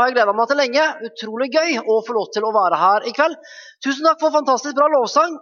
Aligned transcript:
har 0.00 0.08
jeg 0.08 0.16
gleda 0.16 0.32
meg 0.36 0.48
til 0.48 0.60
lenge. 0.60 0.84
Utrolig 1.10 1.48
gøy 1.52 1.78
å 1.80 2.00
få 2.06 2.16
lov 2.16 2.28
til 2.34 2.46
å 2.48 2.52
være 2.56 2.80
her 2.80 3.06
i 3.08 3.14
kveld. 3.16 3.36
Tusen 3.84 4.06
takk 4.08 4.20
for 4.22 4.34
fantastisk 4.34 4.78
bra 4.78 4.88
lovsang. 4.94 5.36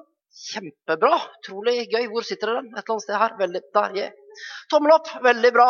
Kjempebra. 0.49 1.19
Utrolig 1.38 1.84
gøy. 1.92 2.08
Hvor 2.11 2.27
sitter 2.27 2.53
dere? 2.53 2.65
Et 2.67 2.81
eller 2.81 2.94
annet 2.94 3.07
sted 3.07 3.21
her. 3.23 3.36
Veldig, 3.39 3.63
der, 3.79 3.94
yeah. 3.99 4.42
Tommel 4.73 4.94
opp. 4.97 5.10
Veldig 5.25 5.52
bra. 5.55 5.68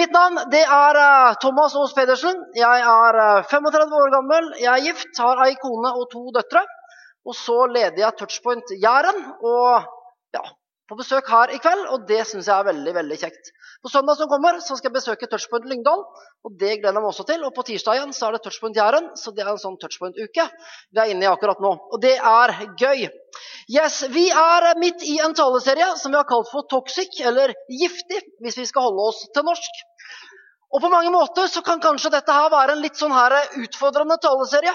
Mitt 0.00 0.14
navn 0.16 0.40
det 0.52 0.64
er 0.64 1.00
uh, 1.00 1.36
Thomas 1.42 1.76
Aas 1.80 1.94
Pedersen. 1.96 2.40
Jeg 2.56 2.88
er 2.94 3.20
uh, 3.20 3.44
35 3.52 3.96
år 4.00 4.12
gammel. 4.16 4.50
Jeg 4.62 4.72
er 4.72 4.88
gift, 4.88 5.12
har 5.20 5.44
ei 5.46 5.54
kone 5.60 5.92
og 5.92 6.08
to 6.12 6.24
døtre. 6.34 6.64
Og 7.24 7.36
så 7.36 7.64
leder 7.72 8.02
jeg 8.06 8.18
Touchpoint 8.20 8.76
Jæren. 8.80 9.20
Og 9.44 9.84
ja, 10.36 10.44
på 10.88 10.96
besøk 10.98 11.28
her 11.32 11.52
i 11.54 11.60
kveld, 11.62 11.86
og 11.94 12.08
det 12.08 12.22
syns 12.28 12.48
jeg 12.50 12.54
er 12.54 12.66
veldig 12.68 12.92
veldig 12.96 13.16
kjekt. 13.20 13.50
På 13.84 13.90
søndag 13.92 14.16
som 14.16 14.28
kommer, 14.28 14.58
så 14.64 14.76
skal 14.76 14.90
jeg 14.90 14.96
besøke 14.96 15.28
Touchpoint 15.28 15.66
Lyngdal, 15.68 16.02
og 16.44 16.58
det 16.60 16.78
gleder 16.80 16.92
jeg 16.92 17.04
meg 17.04 17.10
også 17.10 17.26
til. 17.28 17.42
Og 17.44 17.54
på 17.56 17.64
tirsdag 17.68 17.98
igjen 17.98 18.14
så 18.16 18.28
er 18.28 18.36
det 18.36 18.42
Touchpoint 18.44 18.76
Jæren, 18.80 19.10
så 19.20 19.32
det 19.36 19.44
er 19.44 19.50
en 19.52 19.60
sånn 19.60 19.78
Touchpoint-uke 19.80 20.46
vi 20.48 21.02
er 21.02 21.12
inne 21.12 21.26
i 21.26 21.30
akkurat 21.30 21.60
nå. 21.64 21.72
Og 21.92 22.00
det 22.04 22.14
er 22.16 22.54
gøy. 22.80 23.06
Yes, 23.72 24.02
Vi 24.12 24.28
er 24.28 24.70
midt 24.80 25.04
i 25.08 25.18
en 25.24 25.36
taleserie 25.36 25.90
som 26.00 26.12
vi 26.12 26.20
har 26.20 26.28
kalt 26.28 26.48
for 26.52 26.68
Toxic, 26.70 27.16
eller 27.24 27.52
Giftig, 27.68 28.20
hvis 28.44 28.60
vi 28.60 28.68
skal 28.68 28.88
holde 28.90 29.08
oss 29.08 29.24
til 29.32 29.46
norsk. 29.48 29.84
Og 30.74 30.82
på 30.82 30.90
mange 30.90 31.12
måter 31.14 31.46
så 31.48 31.62
kan 31.62 31.80
kanskje 31.80 32.12
dette 32.16 32.34
her 32.34 32.50
være 32.52 32.74
en 32.74 32.82
litt 32.82 32.98
sånn 32.98 33.14
her 33.14 33.36
utfordrende 33.62 34.18
taleserie. 34.20 34.74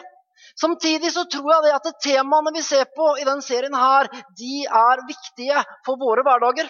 Samtidig 0.60 1.14
så 1.16 1.24
tror 1.32 1.50
jeg 1.54 1.66
det 1.66 1.76
at 1.78 1.90
temaene 2.04 2.52
vi 2.56 2.64
ser 2.66 2.88
på 2.96 3.14
i 3.20 3.26
denne 3.28 3.46
serien, 3.46 3.76
her, 3.76 4.10
de 4.40 4.64
er 4.66 5.04
viktige 5.08 5.64
for 5.88 6.00
våre 6.02 6.26
hverdager. 6.28 6.68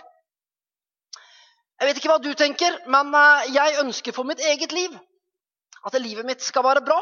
Jeg 1.79 1.87
vet 1.87 2.01
ikke 2.01 2.11
hva 2.11 2.19
du 2.21 2.33
tenker, 2.37 2.75
men 2.91 3.13
eh, 3.15 3.53
jeg 3.55 3.79
ønsker 3.85 4.13
for 4.15 4.27
mitt 4.27 4.41
eget 4.43 4.75
liv 4.75 4.97
at 5.87 5.95
livet 6.01 6.27
mitt 6.27 6.43
skal 6.43 6.65
være 6.65 6.83
bra. 6.83 6.97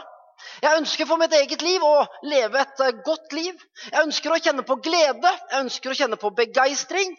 Jeg 0.61 0.77
ønsker 0.77 1.07
for 1.09 1.17
mitt 1.17 1.33
eget 1.33 1.63
liv 1.65 1.81
å 1.83 2.05
leve 2.29 2.61
et 2.61 2.83
eh, 2.85 2.99
godt 3.05 3.33
liv. 3.33 3.57
Jeg 3.89 4.03
ønsker 4.05 4.33
å 4.33 4.39
kjenne 4.39 4.65
på 4.67 4.77
glede, 4.85 5.31
jeg 5.51 5.63
ønsker 5.65 5.91
å 5.91 5.97
kjenne 5.97 6.19
på 6.21 6.31
begeistring. 6.37 7.15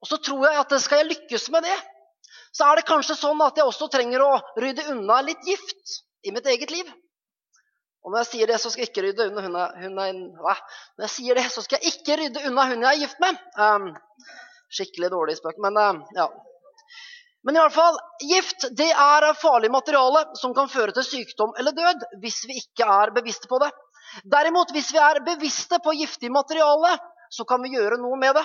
Og 0.00 0.08
så 0.08 0.18
tror 0.24 0.48
jeg 0.48 0.62
at 0.62 0.72
skal 0.82 1.02
jeg 1.02 1.12
lykkes 1.12 1.50
med 1.52 1.68
det, 1.68 1.76
så 2.54 2.70
er 2.70 2.80
det 2.80 2.88
kanskje 2.88 3.16
sånn 3.18 3.40
at 3.44 3.60
jeg 3.60 3.68
også 3.68 3.90
trenger 3.92 4.24
å 4.24 4.32
rydde 4.60 4.88
unna 4.94 5.20
litt 5.26 5.44
gift 5.46 5.98
i 6.24 6.32
mitt 6.32 6.48
eget 6.48 6.72
liv. 6.72 6.88
Og 8.04 8.12
når 8.12 8.20
jeg 8.20 8.30
sier 8.30 8.50
det, 8.50 8.56
så 8.60 8.70
skal 8.70 8.84
jeg 8.84 8.90
ikke 8.92 9.04
rydde 9.06 9.26
unna 9.30 9.44
hun, 9.80 9.98
hun? 9.98 10.18
Når 10.36 11.06
jeg 11.06 11.12
sier 11.14 11.38
det, 11.38 11.46
så 11.52 11.62
skal 11.64 11.80
jeg 11.80 11.94
ikke 11.94 12.18
rydde 12.20 12.42
unna 12.50 12.66
hun 12.68 12.84
jeg 12.84 12.90
er 12.90 13.04
gift 13.06 13.22
med. 13.24 13.38
Um, 13.56 13.86
skikkelig 14.74 15.08
dårlig 15.14 15.38
spøk, 15.38 15.56
men 15.64 15.78
uh, 15.80 16.02
ja. 16.16 16.26
Men 17.44 17.56
i 17.56 17.60
alle 17.60 17.72
fall, 17.72 17.96
gift 18.24 18.68
det 18.76 18.90
er 18.90 19.26
farlig 19.36 19.70
materiale 19.72 20.26
som 20.40 20.52
kan 20.56 20.68
føre 20.72 20.94
til 20.96 21.04
sykdom 21.04 21.52
eller 21.60 21.76
død 21.76 22.06
hvis 22.22 22.38
vi 22.48 22.56
ikke 22.60 22.88
er 22.88 23.12
bevisste 23.16 23.48
på 23.48 23.60
det. 23.60 23.68
Derimot, 24.32 24.72
hvis 24.72 24.92
vi 24.94 25.00
er 25.00 25.20
bevisste 25.24 25.80
på 25.84 25.92
giftig 25.98 26.30
materiale, 26.32 26.94
så 27.32 27.44
kan 27.48 27.64
vi 27.64 27.74
gjøre 27.74 27.98
noe 28.00 28.16
med 28.20 28.36
det. 28.38 28.44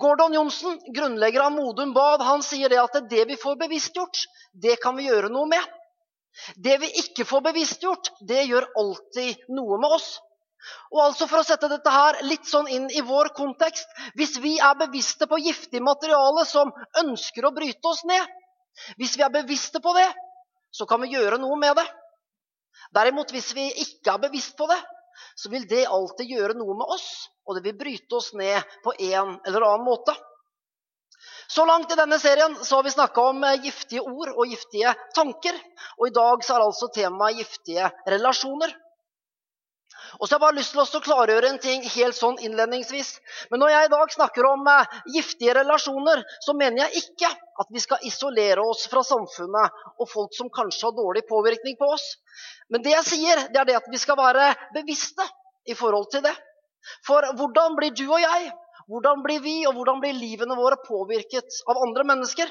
Gordon 0.00 0.34
Johnsen, 0.34 0.78
grunnlegger 0.94 1.46
av 1.46 1.54
Modum 1.54 1.92
Bad, 1.94 2.22
han 2.26 2.42
sier 2.42 2.70
det 2.72 2.80
at 2.82 2.98
det 3.10 3.26
vi 3.30 3.38
får 3.40 3.58
bevisstgjort, 3.62 4.24
det 4.62 4.78
kan 4.82 4.96
vi 4.98 5.08
gjøre 5.10 5.30
noe 5.32 5.50
med. 5.50 5.74
Det 6.56 6.78
vi 6.82 6.90
ikke 7.00 7.26
får 7.28 7.42
bevisstgjort, 7.48 8.10
det 8.26 8.44
gjør 8.48 8.66
alltid 8.80 9.44
noe 9.54 9.78
med 9.80 9.96
oss. 9.96 10.08
Og 10.94 11.02
altså 11.04 11.28
For 11.28 11.42
å 11.42 11.46
sette 11.46 11.68
dette 11.68 11.92
her 11.92 12.22
litt 12.24 12.46
sånn 12.48 12.70
inn 12.72 12.86
i 12.88 13.02
vår 13.04 13.28
kontekst 13.36 13.90
Hvis 14.16 14.38
vi 14.40 14.54
er 14.56 14.78
bevisste 14.80 15.28
på 15.28 15.36
giftig 15.44 15.82
materiale 15.84 16.46
som 16.48 16.72
ønsker 17.02 17.44
å 17.44 17.52
bryte 17.52 17.90
oss 17.90 18.00
ned, 18.08 18.24
hvis 18.98 19.18
vi 19.18 19.22
er 19.26 19.34
bevisste 19.34 19.78
på 19.84 19.92
det, 19.94 20.08
så 20.74 20.86
kan 20.90 21.02
vi 21.04 21.12
gjøre 21.12 21.38
noe 21.38 21.54
med 21.60 21.76
det. 21.78 21.84
Derimot, 22.96 23.30
hvis 23.30 23.52
vi 23.54 23.68
ikke 23.84 24.16
er 24.16 24.24
bevisst 24.24 24.56
på 24.58 24.66
det, 24.70 24.80
så 25.38 25.50
vil 25.52 25.66
det 25.70 25.84
alltid 25.86 26.32
gjøre 26.32 26.56
noe 26.58 26.74
med 26.78 26.90
oss, 26.90 27.06
og 27.46 27.54
det 27.54 27.62
vil 27.68 27.78
bryte 27.78 28.18
oss 28.18 28.32
ned 28.34 28.58
på 28.82 28.96
en 29.12 29.36
eller 29.46 29.66
annen 29.68 29.86
måte. 29.86 30.14
Så 31.48 31.64
langt 31.64 31.92
i 31.92 31.98
denne 31.98 32.18
serien 32.18 32.56
så 32.64 32.76
har 32.76 32.86
vi 32.86 32.94
snakka 32.94 33.26
om 33.32 33.44
eh, 33.44 33.60
giftige 33.64 34.00
ord 34.00 34.32
og 34.34 34.48
giftige 34.48 34.94
tanker. 35.14 35.58
Og 35.98 36.08
i 36.08 36.14
dag 36.14 36.44
så 36.44 36.56
er 36.56 36.64
altså 36.64 36.88
temaet 36.94 37.42
giftige 37.42 37.90
relasjoner. 38.08 38.72
Og 40.18 40.28
så 40.28 40.34
har 40.34 40.38
jeg 40.38 40.44
bare 40.44 40.58
lyst 40.58 40.74
til 40.74 41.00
å 41.00 41.02
klargjøre 41.04 41.48
en 41.50 41.60
ting 41.62 41.84
helt 41.90 42.16
sånn 42.16 42.36
innledningsvis. 42.44 43.16
Men 43.50 43.62
når 43.62 43.72
jeg 43.72 43.88
i 43.88 43.92
dag 43.94 44.14
snakker 44.14 44.48
om 44.48 44.66
eh, 44.70 44.96
giftige 45.16 45.56
relasjoner, 45.58 46.24
så 46.44 46.56
mener 46.56 46.84
jeg 46.84 47.04
ikke 47.04 47.30
at 47.62 47.70
vi 47.74 47.82
skal 47.82 48.08
isolere 48.08 48.64
oss 48.64 48.86
fra 48.90 49.04
samfunnet 49.06 49.84
og 49.98 50.10
folk 50.10 50.34
som 50.36 50.50
kanskje 50.54 50.88
har 50.88 50.96
dårlig 50.96 51.24
påvirkning 51.28 51.78
på 51.80 51.92
oss. 51.96 52.06
Men 52.70 52.82
det 52.82 52.94
jeg 52.96 53.10
sier, 53.12 53.46
det 53.52 53.62
er 53.62 53.70
det 53.70 53.78
at 53.80 53.90
vi 53.90 54.00
skal 54.00 54.18
være 54.18 54.52
bevisste 54.74 55.26
i 55.68 55.76
forhold 55.78 56.10
til 56.12 56.24
det. 56.24 56.34
For 57.06 57.24
hvordan 57.38 57.76
blir 57.78 57.94
du 57.96 58.06
og 58.06 58.20
jeg 58.20 58.52
hvordan 58.90 59.22
blir 59.24 59.40
vi 59.44 59.56
og 59.68 59.76
hvordan 59.78 60.02
blir 60.02 60.16
livene 60.16 60.56
våre 60.58 60.78
påvirket 60.84 61.62
av 61.70 61.80
andre 61.86 62.04
mennesker? 62.12 62.50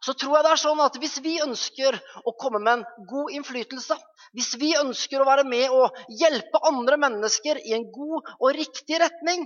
Så 0.00 0.14
tror 0.16 0.38
jeg 0.38 0.46
det 0.46 0.52
er 0.54 0.60
sånn 0.62 0.80
at 0.80 0.96
Hvis 0.96 1.18
vi 1.20 1.34
ønsker 1.44 1.98
å 2.24 2.32
komme 2.40 2.60
med 2.62 2.72
en 2.78 3.06
god 3.08 3.34
innflytelse, 3.36 3.96
hvis 4.32 4.54
vi 4.60 4.72
ønsker 4.80 5.20
å 5.20 5.28
være 5.28 5.44
med 5.44 5.68
og 5.76 5.98
hjelpe 6.08 6.60
andre 6.70 6.96
mennesker 6.96 7.60
i 7.68 7.74
en 7.76 7.84
god 7.92 8.30
og 8.38 8.54
riktig 8.56 9.00
retning, 9.02 9.44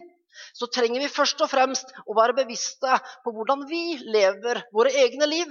så 0.54 0.66
trenger 0.70 1.02
vi 1.02 1.10
først 1.10 1.42
og 1.42 1.50
fremst 1.50 1.90
å 2.06 2.14
være 2.16 2.36
bevisste 2.38 2.98
på 3.24 3.34
hvordan 3.34 3.66
vi 3.70 3.98
lever 4.02 4.62
våre 4.74 4.94
egne 5.04 5.26
liv. 5.30 5.50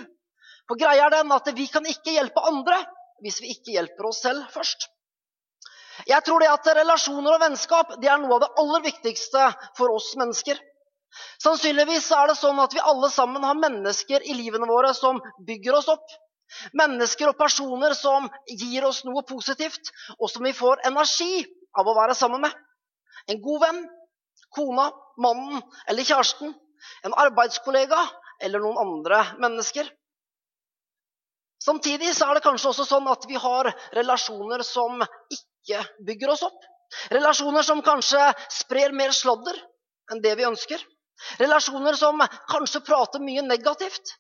For 0.67 0.79
greia 0.79 1.07
er 1.07 1.17
den 1.17 1.31
at 1.35 1.51
vi 1.55 1.67
kan 1.72 1.88
ikke 1.88 2.16
hjelpe 2.16 2.44
andre 2.47 2.79
hvis 3.23 3.40
vi 3.44 3.51
ikke 3.55 3.75
hjelper 3.75 4.07
oss 4.09 4.23
selv 4.23 4.47
først. 4.55 4.88
Jeg 6.09 6.24
tror 6.25 6.44
det 6.44 6.50
at 6.52 6.68
relasjoner 6.80 7.36
og 7.38 7.41
vennskap 7.44 7.96
det 8.02 8.09
er 8.12 8.19
noe 8.22 8.36
av 8.38 8.44
det 8.44 8.52
aller 8.62 8.84
viktigste 8.90 9.47
for 9.78 9.94
oss 9.96 10.12
mennesker. 10.19 10.59
Sannsynligvis 11.44 12.09
er 12.16 12.31
det 12.31 12.38
sånn 12.40 12.59
at 12.64 12.74
vi 12.74 12.81
alle 12.84 13.09
sammen 13.14 13.46
har 13.46 13.59
mennesker 13.59 14.25
i 14.25 14.36
livene 14.36 14.68
våre 14.69 14.94
som 14.97 15.22
bygger 15.47 15.78
oss 15.78 15.90
opp. 15.94 16.06
Mennesker 16.78 17.31
og 17.31 17.38
personer 17.40 17.96
som 17.97 18.28
gir 18.50 18.86
oss 18.86 19.03
noe 19.08 19.24
positivt, 19.25 19.91
og 20.19 20.30
som 20.30 20.46
vi 20.46 20.53
får 20.53 20.84
energi 20.90 21.46
av 21.78 21.88
å 21.90 21.96
være 21.97 22.18
sammen 22.18 22.44
med. 22.46 22.53
En 23.30 23.40
god 23.41 23.64
venn, 23.64 23.81
kona, 24.53 24.90
mannen 25.22 25.62
eller 25.90 26.06
kjæresten. 26.06 26.53
En 27.08 27.16
arbeidskollega 27.16 28.02
eller 28.44 28.62
noen 28.62 28.81
andre 28.81 29.22
mennesker. 29.41 29.88
Samtidig 31.64 32.12
er 32.12 32.35
det 32.35 32.44
kanskje 32.44 32.74
også 32.74 32.85
sånn 32.90 33.08
at 33.08 33.24
vi 33.30 33.40
har 33.40 33.70
relasjoner 33.96 34.66
som 34.68 35.00
ikke 35.00 35.53
ikke 35.63 35.84
bygger 36.06 36.34
oss 36.35 36.44
opp. 36.46 36.59
Relasjoner 37.09 37.63
som 37.66 37.81
kanskje 37.81 38.22
sprer 38.53 38.94
mer 38.94 39.13
sladder 39.16 39.57
enn 40.12 40.22
det 40.22 40.35
vi 40.38 40.46
ønsker. 40.46 40.81
Relasjoner 41.40 41.96
som 41.97 42.19
kanskje 42.51 42.84
prater 42.85 43.24
mye 43.24 43.41
negativt. 43.46 44.16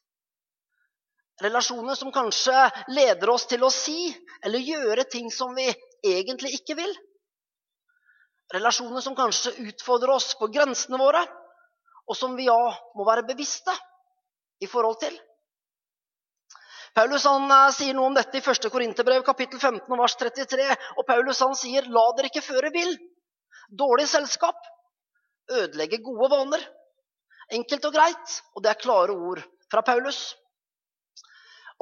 Relasjoner 1.43 1.97
som 1.97 2.11
kanskje 2.13 2.55
leder 2.93 3.29
oss 3.33 3.45
til 3.49 3.63
å 3.65 3.71
si 3.73 4.13
eller 4.45 4.63
gjøre 4.63 5.05
ting 5.09 5.31
som 5.33 5.53
vi 5.57 5.67
egentlig 6.05 6.53
ikke 6.59 6.77
vil. 6.79 6.93
Relasjoner 8.53 9.01
som 9.01 9.15
kanskje 9.17 9.55
utfordrer 9.65 10.13
oss 10.13 10.33
på 10.37 10.49
grensene 10.53 10.99
våre, 11.01 11.23
og 12.05 12.17
som 12.17 12.35
vi 12.37 12.45
ja 12.45 12.59
må 12.95 13.05
være 13.07 13.25
bevisste 13.25 13.73
i 14.61 14.69
forhold 14.69 14.99
til. 15.01 15.15
Paulus 16.93 17.25
han 17.25 17.49
uh, 17.49 17.71
sier 17.73 17.95
noe 17.97 18.11
om 18.11 18.17
dette 18.17 18.37
i 18.37 18.43
1. 18.43 18.69
Korinterbrev 18.69 19.23
kapittel 19.25 19.59
15 19.59 19.97
vers 19.97 20.15
33. 20.19 20.67
Og 21.01 21.07
Paulus 21.07 21.41
han 21.41 21.55
sier, 21.57 21.87
'La 21.89 22.05
dere 22.17 22.29
ikke 22.29 22.45
føre 22.45 22.69
vill. 22.73 22.93
Dårlig 23.73 24.05
selskap 24.11 24.59
ødelegger 25.49 26.03
gode 26.05 26.29
vaner.' 26.35 26.67
Enkelt 27.53 27.85
og 27.89 27.93
greit, 27.93 28.37
og 28.55 28.63
det 28.63 28.71
er 28.71 28.79
klare 28.81 29.13
ord 29.13 29.41
fra 29.71 29.81
Paulus. 29.85 30.21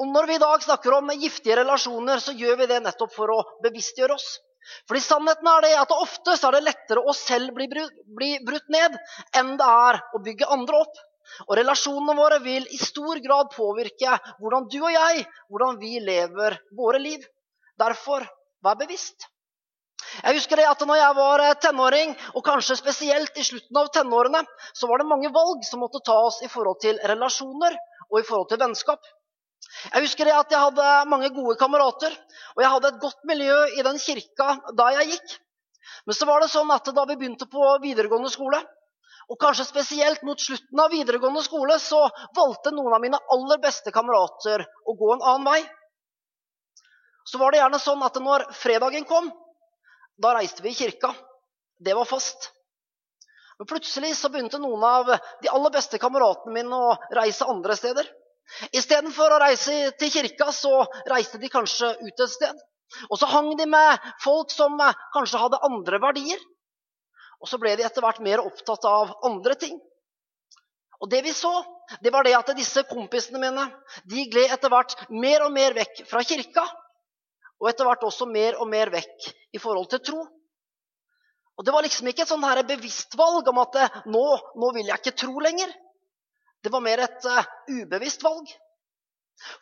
Og 0.00 0.08
Når 0.08 0.26
vi 0.26 0.34
i 0.34 0.42
dag 0.42 0.64
snakker 0.64 0.96
om 0.96 1.12
giftige 1.14 1.60
relasjoner, 1.60 2.18
så 2.18 2.32
gjør 2.34 2.56
vi 2.62 2.66
det 2.72 2.80
nettopp 2.82 3.12
for 3.14 3.30
å 3.30 3.38
bevisstgjøre 3.62 4.16
oss. 4.16 4.40
Fordi 4.88 5.02
sannheten 5.04 5.48
er 5.52 5.64
det 5.64 5.72
at 5.78 5.94
ofte 5.94 6.34
er 6.34 6.56
det 6.56 6.64
lettere 6.64 7.04
å 7.04 7.14
selv 7.16 7.54
bli 7.54 7.68
brutt 8.46 8.68
ned 8.72 8.98
enn 9.38 9.56
det 9.60 9.68
er 9.68 10.00
å 10.16 10.20
bygge 10.24 10.50
andre 10.54 10.82
opp. 10.82 11.00
Og 11.48 11.56
relasjonene 11.58 12.16
våre 12.18 12.38
vil 12.44 12.66
i 12.70 12.78
stor 12.80 13.20
grad 13.24 13.52
påvirke 13.54 14.16
hvordan 14.40 14.68
du 14.72 14.78
og 14.82 14.92
jeg 14.92 15.26
hvordan 15.50 15.78
vi 15.82 15.98
lever 16.02 16.58
våre 16.78 17.00
liv. 17.02 17.22
Derfor 17.78 18.26
vær 18.64 18.78
bevisst. 18.80 19.28
Jeg 20.12 20.36
husker 20.36 20.60
det 20.60 20.66
at 20.68 20.82
når 20.84 20.98
jeg 20.98 21.16
var 21.16 21.42
tenåring, 21.62 22.12
og 22.36 22.44
kanskje 22.44 22.76
spesielt 22.76 23.38
i 23.38 23.46
slutten 23.46 23.78
av 23.80 23.88
tenårene, 23.94 24.42
så 24.76 24.88
var 24.90 25.00
det 25.00 25.08
mange 25.08 25.30
valg 25.32 25.64
som 25.64 25.80
måtte 25.80 26.02
tas 26.04 26.42
i 26.44 26.50
forhold 26.52 26.82
til 26.84 27.00
relasjoner 27.08 27.78
og 28.10 28.18
i 28.20 28.26
forhold 28.26 28.50
til 28.50 28.60
vennskap. 28.60 29.00
Jeg 29.92 30.04
husker 30.04 30.28
det 30.28 30.34
at 30.36 30.52
jeg 30.52 30.60
hadde 30.60 30.90
mange 31.08 31.30
gode 31.32 31.56
kamerater, 31.60 32.12
og 32.56 32.60
jeg 32.60 32.74
hadde 32.74 32.90
et 32.92 33.00
godt 33.00 33.24
miljø 33.30 33.56
i 33.78 33.86
den 33.86 33.98
kirka 34.02 34.56
da 34.76 34.90
jeg 34.98 35.14
gikk. 35.14 35.38
Men 36.06 36.18
så 36.18 36.28
var 36.28 36.42
det 36.42 36.50
sånn 36.52 36.70
at 36.74 36.92
da 36.94 37.06
vi 37.08 37.16
begynte 37.16 37.48
på 37.50 37.62
videregående 37.82 38.30
skole, 38.32 38.60
og 39.30 39.38
kanskje 39.40 39.66
spesielt 39.68 40.22
mot 40.26 40.40
slutten 40.40 40.80
av 40.80 40.90
videregående 40.92 41.42
skole 41.44 41.78
så 41.82 42.00
valgte 42.36 42.72
noen 42.74 42.96
av 42.96 43.02
mine 43.02 43.20
aller 43.34 43.60
beste 43.62 43.92
kamerater 43.94 44.64
å 44.86 44.96
gå 44.98 45.12
en 45.14 45.22
annen 45.22 45.46
vei. 45.46 45.62
så 47.24 47.38
var 47.38 47.52
det 47.52 47.60
gjerne 47.60 47.78
sånn 47.78 48.02
at 48.02 48.16
når 48.18 48.48
fredagen 48.58 49.04
kom, 49.06 49.30
da 50.18 50.34
reiste 50.34 50.62
vi 50.62 50.72
i 50.72 50.74
kirka. 50.74 51.12
Det 51.78 51.94
var 51.94 52.04
fast. 52.04 52.50
Men 53.58 53.68
plutselig 53.70 54.16
så 54.18 54.28
begynte 54.28 54.58
noen 54.58 54.82
av 54.82 55.12
de 55.42 55.50
aller 55.50 55.70
beste 55.70 56.00
kameratene 56.02 56.54
mine 56.56 56.74
å 56.74 56.96
reise 57.14 57.46
andre 57.46 57.76
steder. 57.78 58.08
Istedenfor 58.74 59.32
å 59.32 59.40
reise 59.42 59.92
til 60.00 60.10
kirka, 60.10 60.50
så 60.52 60.82
reiste 61.10 61.38
de 61.38 61.50
kanskje 61.52 61.92
ut 62.00 62.24
et 62.24 62.32
sted. 62.32 62.64
Og 63.08 63.20
så 63.20 63.28
hang 63.30 63.52
de 63.56 63.66
med 63.70 64.10
folk 64.24 64.50
som 64.52 64.76
kanskje 65.14 65.40
hadde 65.40 65.62
andre 65.68 66.00
verdier. 66.02 66.42
Og 67.42 67.50
så 67.50 67.58
ble 67.58 67.74
de 67.76 67.84
etter 67.86 68.04
hvert 68.04 68.22
mer 68.22 68.42
opptatt 68.42 68.84
av 68.86 69.16
andre 69.26 69.56
ting. 69.58 69.80
Og 71.02 71.10
det 71.10 71.24
vi 71.26 71.32
så, 71.34 71.50
det 72.00 72.12
var 72.14 72.22
det 72.22 72.36
at 72.38 72.52
disse 72.54 72.84
kompisene 72.86 73.40
mine 73.42 73.64
de 74.08 74.28
gled 74.30 74.54
etter 74.54 74.70
hvert 74.70 74.94
mer 75.10 75.42
og 75.42 75.50
mer 75.54 75.74
vekk 75.74 76.04
fra 76.06 76.22
kirka. 76.26 76.62
Og 77.58 77.70
etter 77.70 77.86
hvert 77.86 78.06
også 78.06 78.28
mer 78.30 78.58
og 78.62 78.70
mer 78.70 78.92
vekk 78.94 79.32
i 79.54 79.60
forhold 79.62 79.90
til 79.90 80.02
tro. 80.06 80.22
Og 81.58 81.66
Det 81.66 81.74
var 81.74 81.84
liksom 81.84 82.08
ikke 82.08 82.24
et 82.24 82.30
sånn 82.30 82.46
her 82.46 82.62
bevisst 82.66 83.16
valg 83.18 83.48
om 83.50 83.58
at 83.62 83.76
nå, 84.10 84.22
nå 84.58 84.70
vil 84.78 84.88
jeg 84.88 85.02
ikke 85.02 85.18
tro 85.24 85.42
lenger. 85.42 85.74
Det 86.62 86.70
var 86.72 86.82
mer 86.82 87.02
et 87.04 87.26
uh, 87.26 87.42
ubevisst 87.68 88.22
valg. 88.22 88.46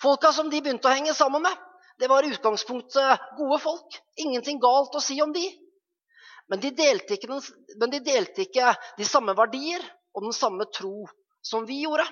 Folka 0.00 0.30
som 0.36 0.50
de 0.52 0.60
begynte 0.60 0.88
å 0.88 0.92
henge 0.92 1.16
sammen 1.16 1.42
med, 1.44 1.56
det 2.00 2.08
var 2.08 2.24
i 2.24 2.30
utgangspunktet 2.32 3.24
gode 3.36 3.58
folk. 3.60 3.96
Ingenting 4.20 4.60
galt 4.60 4.94
å 4.96 5.02
si 5.04 5.16
om 5.24 5.32
de. 5.32 5.44
Men 6.50 6.60
de 6.62 6.72
delte 6.74 7.14
ikke, 7.14 7.30
den, 7.30 7.42
men 7.78 7.92
de, 7.92 8.00
delte 8.04 8.44
ikke 8.44 8.74
de 8.98 9.06
samme 9.06 9.36
verdier 9.38 9.84
og 10.16 10.26
den 10.26 10.34
samme 10.34 10.66
tro 10.74 11.06
som 11.46 11.66
vi 11.68 11.84
gjorde. 11.84 12.06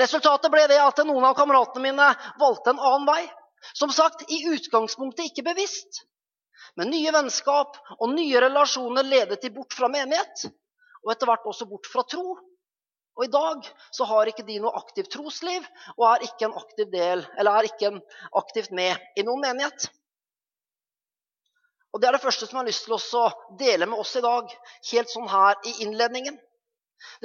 Resultatet 0.00 0.50
ble 0.52 0.64
det 0.70 0.78
at 0.80 1.02
noen 1.04 1.24
av 1.28 1.36
kameratene 1.36 1.84
mine 1.84 2.06
valgte 2.40 2.72
en 2.72 2.80
annen 2.80 3.08
vei. 3.08 3.22
Som 3.76 3.92
sagt, 3.92 4.24
i 4.32 4.40
utgangspunktet 4.54 5.28
ikke 5.28 5.44
bevisst. 5.50 6.04
Men 6.76 6.90
nye 6.92 7.12
vennskap 7.12 7.76
og 7.98 8.08
nye 8.12 8.40
relasjoner 8.40 9.04
ledet 9.04 9.42
de 9.42 9.52
bort 9.52 9.76
fra 9.76 9.90
menighet. 9.92 10.48
Og 11.04 11.12
etter 11.12 11.28
hvert 11.28 11.46
også 11.48 11.68
bort 11.68 11.88
fra 11.92 12.04
tro. 12.08 12.38
Og 13.16 13.24
i 13.24 13.32
dag 13.32 13.68
så 13.96 14.04
har 14.08 14.28
ikke 14.28 14.44
de 14.48 14.58
noe 14.60 14.76
aktivt 14.76 15.12
trosliv 15.12 15.64
og 15.96 16.04
er 16.10 16.26
ikke 16.26 16.48
en 16.48 16.56
aktiv 16.58 16.90
del, 16.92 17.22
eller 17.38 17.60
er 17.60 17.68
ikke 17.70 17.92
aktivt 18.36 18.74
med 18.76 18.96
i 19.16 19.24
noen 19.24 19.40
menighet. 19.44 19.88
Og 21.96 22.00
Det 22.02 22.10
er 22.10 22.12
det 22.12 22.20
første 22.20 22.44
som 22.44 22.58
jeg 22.58 22.60
har 22.60 22.68
lyst 22.68 22.84
til 22.84 23.16
å 23.16 23.26
dele 23.56 23.86
med 23.88 23.96
oss 23.96 24.10
i 24.18 24.20
dag, 24.20 24.50
helt 24.90 25.08
sånn 25.08 25.30
her 25.32 25.56
i 25.64 25.70
innledningen. 25.86 26.34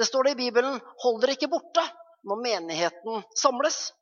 Det 0.00 0.06
står 0.08 0.24
det 0.24 0.30
i 0.32 0.38
Bibelen 0.46 0.78
'hold 1.02 1.18
dere 1.20 1.34
ikke 1.36 1.50
borte' 1.52 1.84
når 2.24 2.40
menigheten 2.40 3.24
samles. 3.36 3.92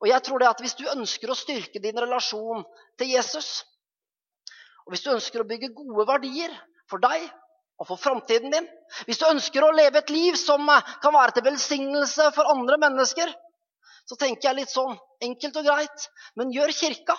Og 0.00 0.08
jeg 0.08 0.22
tror 0.24 0.38
det 0.40 0.48
at 0.48 0.60
Hvis 0.64 0.78
du 0.80 0.88
ønsker 0.88 1.28
å 1.28 1.36
styrke 1.36 1.82
din 1.82 2.00
relasjon 2.00 2.64
til 2.96 3.12
Jesus, 3.12 3.64
og 4.86 4.94
hvis 4.94 5.04
du 5.04 5.10
ønsker 5.12 5.40
å 5.40 5.48
bygge 5.48 5.74
gode 5.76 6.06
verdier 6.08 6.56
for 6.88 6.96
deg 6.96 7.28
og 7.78 7.86
for 7.86 7.96
framtiden 8.00 8.50
din, 8.50 8.68
hvis 9.04 9.20
du 9.20 9.26
ønsker 9.28 9.60
å 9.60 9.76
leve 9.76 9.98
et 9.98 10.10
liv 10.10 10.40
som 10.40 10.64
kan 11.02 11.12
være 11.12 11.36
til 11.36 11.44
velsignelse 11.44 12.32
for 12.32 12.48
andre 12.48 12.78
mennesker, 12.80 13.28
så 14.08 14.16
tenker 14.16 14.48
jeg 14.48 14.56
litt 14.56 14.72
sånn 14.72 14.96
enkelt 15.20 15.56
og 15.56 15.64
greit 15.64 16.08
Men 16.36 16.50
gjør 16.50 16.72
kirka, 16.72 17.16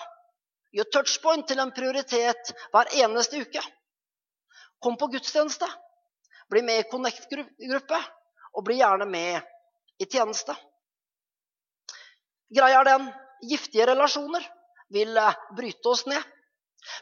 gjør 0.72 0.90
touchpoint 0.96 1.46
til 1.48 1.60
en 1.62 1.72
prioritet 1.74 2.52
hver 2.72 2.90
eneste 3.04 3.42
uke. 3.44 3.62
Kom 4.82 4.96
på 4.98 5.10
gudstjeneste. 5.12 5.68
Bli 6.50 6.62
med 6.66 6.82
i 6.82 6.88
Connect-gruppe, 6.90 7.98
og 8.52 8.64
bli 8.66 8.80
gjerne 8.80 9.06
med 9.08 9.40
i 10.02 10.08
tjeneste. 10.08 10.56
Greia 12.52 12.82
er 12.82 12.88
den 12.90 13.06
giftige 13.48 13.86
relasjoner 13.88 14.44
vil 14.92 15.16
eh, 15.16 15.38
bryte 15.56 15.88
oss 15.88 16.04
ned. 16.06 16.22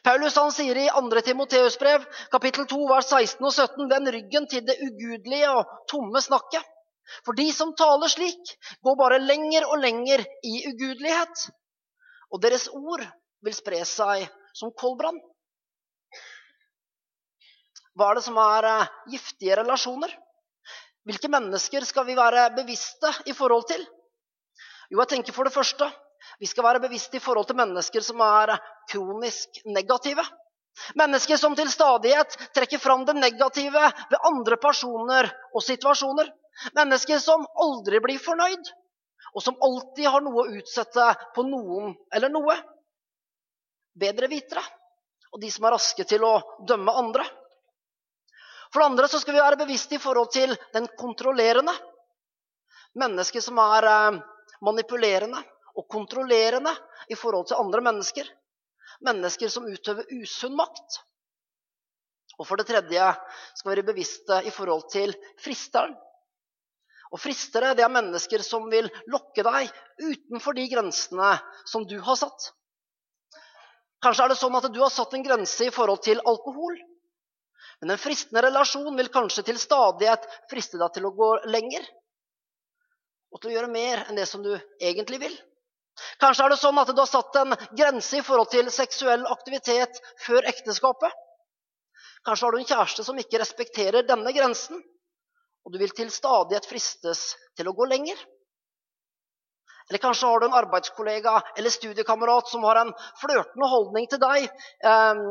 Paulus 0.05 0.37
han 0.37 0.53
sier 0.53 0.77
i 0.77 0.89
2. 0.93 1.23
Timoteus 1.25 1.79
brev, 1.81 2.05
kapittel 2.33 2.67
2, 2.69 2.81
vers 2.91 3.09
16 3.11 3.47
og 3.49 3.55
17.: 3.55 3.89
Vend 3.91 4.13
ryggen 4.15 4.47
til 4.51 4.67
det 4.67 4.77
ugudelige 4.85 5.51
og 5.57 5.73
tomme 5.91 6.21
snakket. 6.23 6.67
For 7.27 7.35
de 7.35 7.49
som 7.53 7.73
taler 7.75 8.13
slik, 8.13 8.53
går 8.87 8.99
bare 9.01 9.19
lenger 9.25 9.67
og 9.67 9.81
lenger 9.83 10.23
i 10.47 10.61
ugudelighet. 10.69 11.49
Og 12.31 12.43
deres 12.45 12.69
ord 12.71 13.03
vil 13.45 13.57
spre 13.57 13.81
seg 13.89 14.27
som 14.57 14.73
koldbrann. 14.77 15.19
Hva 17.99 18.11
er 18.11 18.21
det 18.21 18.27
som 18.27 18.39
er 18.41 18.69
eh, 18.69 18.91
giftige 19.15 19.59
relasjoner? 19.61 20.13
Hvilke 21.09 21.31
mennesker 21.33 21.85
skal 21.89 22.07
vi 22.07 22.17
være 22.19 22.51
bevisste 22.57 23.11
i 23.31 23.35
forhold 23.37 23.67
til? 23.71 23.83
Jo, 24.91 25.01
jeg 25.01 25.11
tenker 25.15 25.37
for 25.37 25.49
det 25.49 25.55
første 25.55 25.89
vi 26.41 26.49
skal 26.49 26.65
være 26.65 26.83
bevisste 26.85 27.17
i 27.17 27.23
forhold 27.23 27.49
til 27.49 27.59
mennesker 27.59 28.05
som 28.05 28.21
er 28.25 28.55
kronisk 28.91 29.63
negative. 29.65 30.25
Mennesker 30.97 31.41
som 31.41 31.57
til 31.57 31.71
stadighet 31.73 32.37
trekker 32.57 32.81
fram 32.81 33.07
det 33.09 33.17
negative 33.17 33.83
ved 34.13 34.19
andre 34.29 34.59
personer 34.61 35.31
og 35.55 35.65
situasjoner. 35.65 36.29
Mennesker 36.77 37.21
som 37.23 37.47
aldri 37.65 38.01
blir 38.05 38.21
fornøyd, 38.21 38.69
og 39.35 39.45
som 39.45 39.57
alltid 39.65 40.09
har 40.13 40.25
noe 40.25 40.45
å 40.45 40.61
utsette 40.61 41.07
på 41.35 41.45
noen 41.49 41.95
eller 42.15 42.33
noe. 42.33 42.57
Bedre 43.99 44.29
vitere 44.31 44.63
og 45.31 45.41
de 45.43 45.51
som 45.53 45.67
er 45.67 45.77
raske 45.77 46.05
til 46.09 46.25
å 46.27 46.33
dømme 46.67 46.95
andre. 46.99 47.25
For 48.71 48.83
det 48.83 48.89
andre 48.91 49.09
så 49.11 49.21
skal 49.23 49.35
vi 49.35 49.43
være 49.43 49.61
bevisste 49.61 49.97
i 49.97 50.03
forhold 50.03 50.31
til 50.35 50.55
den 50.75 50.87
kontrollerende. 50.99 51.75
Mennesket 52.99 53.45
som 53.45 53.59
er 53.63 53.87
eh, 53.87 54.21
manipulerende 54.67 55.43
og 55.79 55.87
kontrollerende 55.91 56.73
i 57.11 57.19
forhold 57.19 57.49
til 57.51 57.63
andre 57.63 57.83
mennesker. 57.87 58.27
Mennesker 59.07 59.51
som 59.51 59.67
utøver 59.71 60.11
usunn 60.19 60.59
makt. 60.59 61.01
Og 62.39 62.47
for 62.49 62.59
det 62.59 62.69
tredje 62.71 63.11
skal 63.59 63.69
vi 63.69 63.75
være 63.75 63.91
bevisste 63.91 64.41
i 64.47 64.55
forhold 64.55 64.87
til 64.93 65.13
fristeren. 65.43 65.95
Og 67.11 67.19
Fristere 67.19 67.75
det 67.75 67.83
er 67.83 67.91
mennesker 67.91 68.43
som 68.47 68.69
vil 68.71 68.87
lokke 69.11 69.43
deg 69.43 69.71
utenfor 69.99 70.55
de 70.55 70.67
grensene 70.71 71.33
som 71.67 71.87
du 71.91 71.99
har 72.07 72.19
satt. 72.19 72.53
Kanskje 74.01 74.25
er 74.25 74.33
det 74.33 74.39
sånn 74.41 74.57
at 74.57 74.69
du 74.73 74.81
har 74.81 74.93
satt 74.93 75.13
en 75.17 75.25
grense 75.25 75.67
i 75.67 75.75
forhold 75.75 76.03
til 76.07 76.23
alkohol. 76.25 76.79
Men 77.81 77.95
en 77.95 78.01
fristende 78.01 78.43
relasjon 78.45 78.97
vil 78.97 79.13
kanskje 79.13 79.45
til 79.49 79.61
stadighet 79.61 80.27
friste 80.51 80.81
deg 80.81 80.93
til 80.97 81.09
å 81.09 81.15
gå 81.17 81.31
lenger. 81.53 81.85
Og 83.31 83.41
til 83.41 83.53
å 83.53 83.55
gjøre 83.55 83.73
mer 83.73 84.05
enn 84.09 84.19
det 84.19 84.27
som 84.29 84.43
du 84.45 84.53
egentlig 84.81 85.21
vil. 85.23 85.37
Kanskje 86.21 86.45
er 86.45 86.53
det 86.53 86.61
sånn 86.61 86.81
at 86.81 86.93
du 86.93 87.01
har 87.01 87.09
satt 87.09 87.37
en 87.41 87.57
grense 87.77 88.19
i 88.19 88.25
forhold 88.25 88.51
til 88.53 88.71
seksuell 88.73 89.27
aktivitet 89.33 90.01
før 90.25 90.49
ekteskapet. 90.49 91.13
Kanskje 92.25 92.47
har 92.47 92.53
du 92.53 92.61
en 92.61 92.69
kjæreste 92.69 93.05
som 93.05 93.21
ikke 93.21 93.41
respekterer 93.41 94.09
denne 94.09 94.33
grensen, 94.37 94.81
og 95.65 95.73
du 95.73 95.81
vil 95.81 95.93
til 95.97 96.11
stadighet 96.13 96.69
fristes 96.69 97.31
til 97.57 97.69
å 97.69 97.77
gå 97.77 97.89
lenger. 97.89 98.17
Eller 99.91 99.99
kanskje 99.99 100.29
har 100.31 100.41
du 100.41 100.47
en 100.47 100.55
arbeidskollega 100.55 101.33
eller 101.59 101.71
studiekamerat 101.75 102.49
som 102.49 102.63
har 102.65 102.79
en 102.79 102.93
flørtende 103.19 103.69
holdning 103.73 104.07
til 104.11 104.21
deg, 104.23 104.47
eh, 104.87 105.23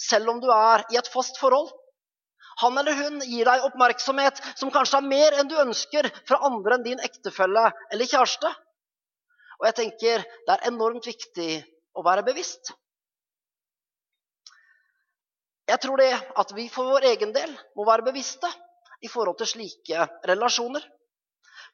selv 0.00 0.32
om 0.32 0.40
du 0.40 0.48
er 0.54 0.86
i 0.88 0.96
et 0.96 1.10
fast 1.12 1.36
forhold. 1.36 1.68
Han 2.62 2.78
eller 2.80 2.96
hun 2.96 3.20
gir 3.20 3.46
deg 3.46 3.66
oppmerksomhet 3.68 4.40
som 4.56 4.72
kanskje 4.74 4.98
er 4.98 5.10
mer 5.12 5.36
enn 5.38 5.50
du 5.50 5.58
ønsker 5.60 6.08
fra 6.26 6.40
andre 6.48 6.78
enn 6.78 6.86
din 6.86 7.04
ektefelle 7.04 7.68
eller 7.92 8.08
kjæreste. 8.08 8.50
Og 9.60 9.68
jeg 9.68 9.76
tenker 9.76 10.24
det 10.24 10.54
er 10.56 10.66
enormt 10.70 11.06
viktig 11.06 11.50
å 11.98 12.04
være 12.06 12.24
bevisst. 12.26 12.72
Jeg 15.68 15.82
tror 15.84 16.00
det 16.00 16.14
at 16.16 16.56
vi 16.56 16.64
for 16.72 16.88
vår 16.96 17.10
egen 17.12 17.34
del 17.36 17.52
må 17.76 17.84
være 17.84 18.08
bevisste 18.08 18.48
i 19.04 19.10
forhold 19.12 19.36
til 19.38 19.52
slike 19.52 20.08
relasjoner. 20.26 20.82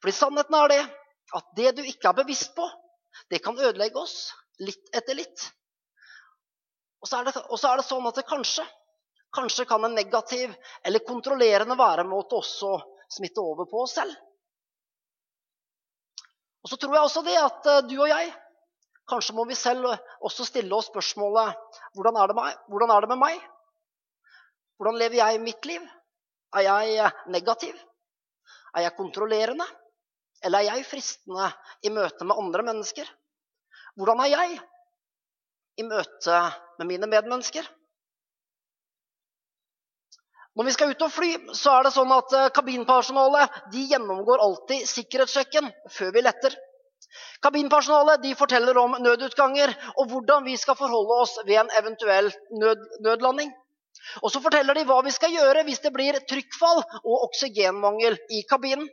Fordi 0.02 0.16
sannheten 0.16 0.56
er 0.58 0.72
det 0.72 0.82
at 1.34 1.50
det 1.56 1.74
du 1.78 1.82
ikke 1.82 2.10
er 2.10 2.18
bevisst 2.22 2.54
på, 2.56 2.66
det 3.30 3.42
kan 3.42 3.58
ødelegge 3.58 4.00
oss 4.00 4.32
litt 4.62 4.90
etter 4.94 5.18
litt. 5.18 5.48
Og 7.02 7.08
så 7.10 7.20
er 7.20 7.28
det, 7.28 7.34
er 7.36 7.80
det 7.80 7.86
sånn 7.86 8.08
at 8.08 8.20
det 8.20 8.28
kanskje 8.28 8.66
Kanskje 9.34 9.64
kan 9.66 9.82
en 9.82 9.96
negativ 9.98 10.52
eller 10.86 11.02
kontrollerende 11.02 11.74
væremåte 11.74 12.36
også 12.38 12.68
smitte 13.10 13.42
over 13.42 13.66
på 13.66 13.80
oss 13.82 13.96
selv. 13.96 14.12
Og 16.62 16.70
så 16.70 16.78
tror 16.78 16.94
jeg 16.94 17.08
også 17.08 17.22
det 17.26 17.34
at 17.40 17.66
eh, 17.72 17.80
du 17.90 17.96
og 17.98 18.12
jeg 18.12 18.30
Kanskje 19.10 19.34
må 19.36 19.44
vi 19.44 19.56
selv 19.58 19.90
også 20.24 20.46
stille 20.48 20.72
oss 20.72 20.86
spørsmålet 20.88 21.58
hvordan 21.98 22.16
er 22.16 22.30
det, 22.30 22.36
med, 22.38 22.62
Hvordan 22.70 22.92
er 22.94 23.04
det 23.04 23.10
med 23.10 23.20
meg? 23.20 23.42
Hvordan 24.78 24.96
lever 25.02 25.18
jeg 25.18 25.42
mitt 25.42 25.66
liv? 25.68 25.82
Er 26.54 26.64
jeg 26.68 26.94
eh, 27.02 27.18
negativ? 27.34 27.74
Er 28.74 28.86
jeg 28.86 28.96
kontrollerende? 28.96 29.66
Eller 30.44 30.60
er 30.60 30.76
jeg 30.76 30.88
fristende 30.88 31.48
i 31.82 31.92
møte 31.92 32.26
med 32.28 32.38
andre 32.40 32.64
mennesker? 32.66 33.08
Hvordan 33.96 34.20
er 34.24 34.32
jeg 34.34 34.58
i 35.80 35.86
møte 35.86 36.42
med 36.78 36.90
mine 36.90 37.08
medmennesker? 37.10 37.66
Når 40.54 40.68
vi 40.68 40.74
skal 40.76 40.92
ut 40.92 41.02
og 41.02 41.10
fly, 41.10 41.30
så 41.56 41.72
er 41.74 41.86
det 41.86 41.94
sånn 41.96 42.12
at 42.14 42.34
eh, 42.38 42.50
kabinpersonalet 42.54 43.56
de 43.72 43.88
gjennomgår 43.90 44.42
alltid 44.44 44.86
sikkerhetssjekken 44.86 45.66
før 45.90 46.12
vi 46.14 46.22
letter. 46.22 46.54
Kabinpersonalet 47.42 48.22
de 48.22 48.36
forteller 48.38 48.78
om 48.78 48.94
nødutganger 49.02 49.74
og 49.96 50.12
hvordan 50.12 50.46
vi 50.46 50.54
skal 50.58 50.78
forholde 50.78 51.18
oss 51.24 51.34
ved 51.42 51.58
en 51.64 51.72
eventuell 51.80 52.30
nød, 52.60 52.86
nødlanding. 53.06 53.50
Og 54.22 54.30
så 54.30 54.42
forteller 54.44 54.78
de 54.78 54.84
hva 54.86 55.00
vi 55.06 55.14
skal 55.14 55.34
gjøre 55.34 55.64
hvis 55.66 55.82
det 55.82 55.92
blir 55.94 56.20
trykkfall 56.30 56.82
og 57.02 57.26
oksygenmangel 57.28 58.18
i 58.30 58.44
kabinen. 58.50 58.86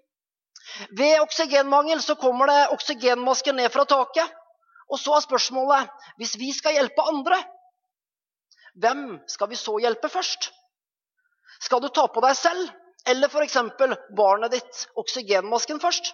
Ved 0.98 1.20
oksygenmangel 1.22 2.02
så 2.02 2.16
kommer 2.16 2.48
det 2.52 2.70
oksygenmasker 2.76 3.54
ned 3.54 3.72
fra 3.74 3.86
taket. 3.86 4.38
Og 4.92 5.00
så 5.00 5.16
er 5.16 5.24
spørsmålet 5.24 6.08
hvis 6.20 6.36
vi 6.40 6.52
skal 6.56 6.76
hjelpe 6.76 7.06
andre, 7.08 7.38
hvem 8.82 9.20
skal 9.28 9.50
vi 9.52 9.60
så 9.60 9.78
hjelpe 9.84 10.10
først? 10.12 10.52
Skal 11.62 11.82
du 11.84 11.90
ta 11.94 12.08
på 12.12 12.24
deg 12.24 12.36
selv 12.38 12.72
eller 13.12 13.32
f.eks. 13.32 13.58
barnet 14.16 14.54
ditt 14.56 14.86
oksygenmasken 15.00 15.80
først? 15.84 16.12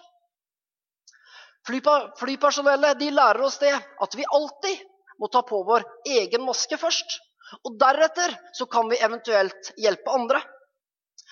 Flypersonellet 1.68 2.98
de 3.00 3.10
lærer 3.12 3.42
oss 3.44 3.58
det 3.60 3.74
at 3.74 4.14
vi 4.16 4.26
alltid 4.34 4.84
må 5.18 5.28
ta 5.28 5.42
på 5.42 5.62
vår 5.66 5.84
egen 6.06 6.44
maske 6.46 6.78
først. 6.80 7.18
Og 7.64 7.76
deretter 7.80 8.34
så 8.56 8.66
kan 8.70 8.88
vi 8.90 9.00
eventuelt 9.02 9.72
hjelpe 9.80 10.14
andre. 10.14 10.40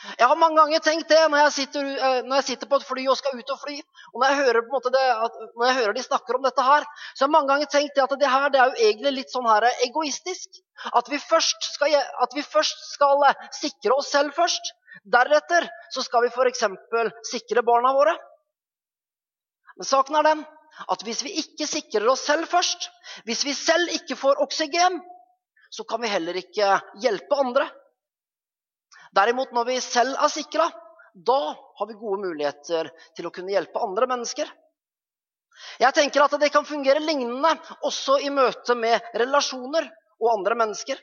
Jeg 0.05 0.29
har 0.29 0.37
mange 0.37 0.59
ganger 0.61 0.83
tenkt 0.85 1.09
det 1.09 1.23
når 1.33 1.47
jeg 1.47 1.53
sitter, 1.55 1.87
eh, 1.97 2.19
når 2.27 2.41
jeg 2.41 2.47
sitter 2.51 2.69
på 2.69 2.79
et 2.79 2.87
fly 2.87 3.05
og 3.09 3.17
skal 3.17 3.39
ut 3.39 3.53
og 3.55 3.61
fly. 3.63 3.77
Og 4.13 4.21
når 4.21 4.27
jeg, 4.29 4.39
hører, 4.43 4.67
det, 4.93 5.05
når 5.57 5.65
jeg 5.67 5.77
hører 5.79 5.97
de 5.97 6.05
snakker 6.05 6.37
om 6.37 6.45
dette 6.45 6.67
her, 6.67 6.85
så 7.15 7.25
har 7.25 7.31
jeg 7.31 7.35
mange 7.37 7.51
ganger 7.53 7.71
tenkt 7.73 7.97
det 7.97 8.05
at 8.05 8.17
det 8.21 8.33
her 8.33 8.53
det 8.53 8.61
er 8.61 8.73
jo 8.73 8.89
egentlig 8.91 9.15
litt 9.21 9.33
sånn 9.33 9.49
her 9.49 9.69
egoistisk. 9.87 10.61
At 10.93 11.09
vi, 11.09 11.21
skal, 11.21 11.97
at 11.97 12.37
vi 12.37 12.45
først 12.45 12.85
skal 12.93 13.25
eh, 13.31 13.49
sikre 13.57 13.97
oss 13.97 14.13
selv 14.13 14.37
først. 14.37 14.75
Deretter 15.17 15.69
så 15.95 16.05
skal 16.05 16.27
vi 16.27 16.33
f.eks. 16.35 16.67
sikre 17.31 17.65
barna 17.65 17.95
våre. 17.97 18.13
Men 19.77 19.89
saken 19.89 20.21
er 20.21 20.29
den 20.29 20.45
at 20.93 21.03
hvis 21.09 21.23
vi 21.25 21.33
ikke 21.41 21.69
sikrer 21.69 22.05
oss 22.13 22.27
selv 22.29 22.49
først, 22.53 22.91
hvis 23.25 23.47
vi 23.49 23.57
selv 23.57 23.93
ikke 23.97 24.17
får 24.21 24.43
oksygen, 24.45 25.01
så 25.73 25.85
kan 25.89 26.03
vi 26.05 26.13
heller 26.13 26.37
ikke 26.37 26.77
hjelpe 27.01 27.41
andre. 27.41 27.69
Derimot, 29.17 29.53
når 29.57 29.69
vi 29.71 29.81
selv 29.81 30.17
er 30.21 30.33
sikra, 30.33 30.69
da 31.17 31.41
har 31.79 31.89
vi 31.89 31.97
gode 31.97 32.21
muligheter 32.27 32.91
til 33.17 33.29
å 33.29 33.33
kunne 33.33 33.55
hjelpe 33.55 33.81
andre 33.81 34.09
mennesker. 34.11 34.51
Jeg 35.81 35.97
tenker 35.97 36.25
at 36.27 36.35
det 36.41 36.51
kan 36.53 36.67
fungere 36.69 37.01
lignende 37.01 37.55
også 37.89 38.19
i 38.21 38.29
møte 38.33 38.77
med 38.77 39.01
relasjoner 39.17 39.89
og 40.21 40.33
andre 40.35 40.59
mennesker. 40.61 41.01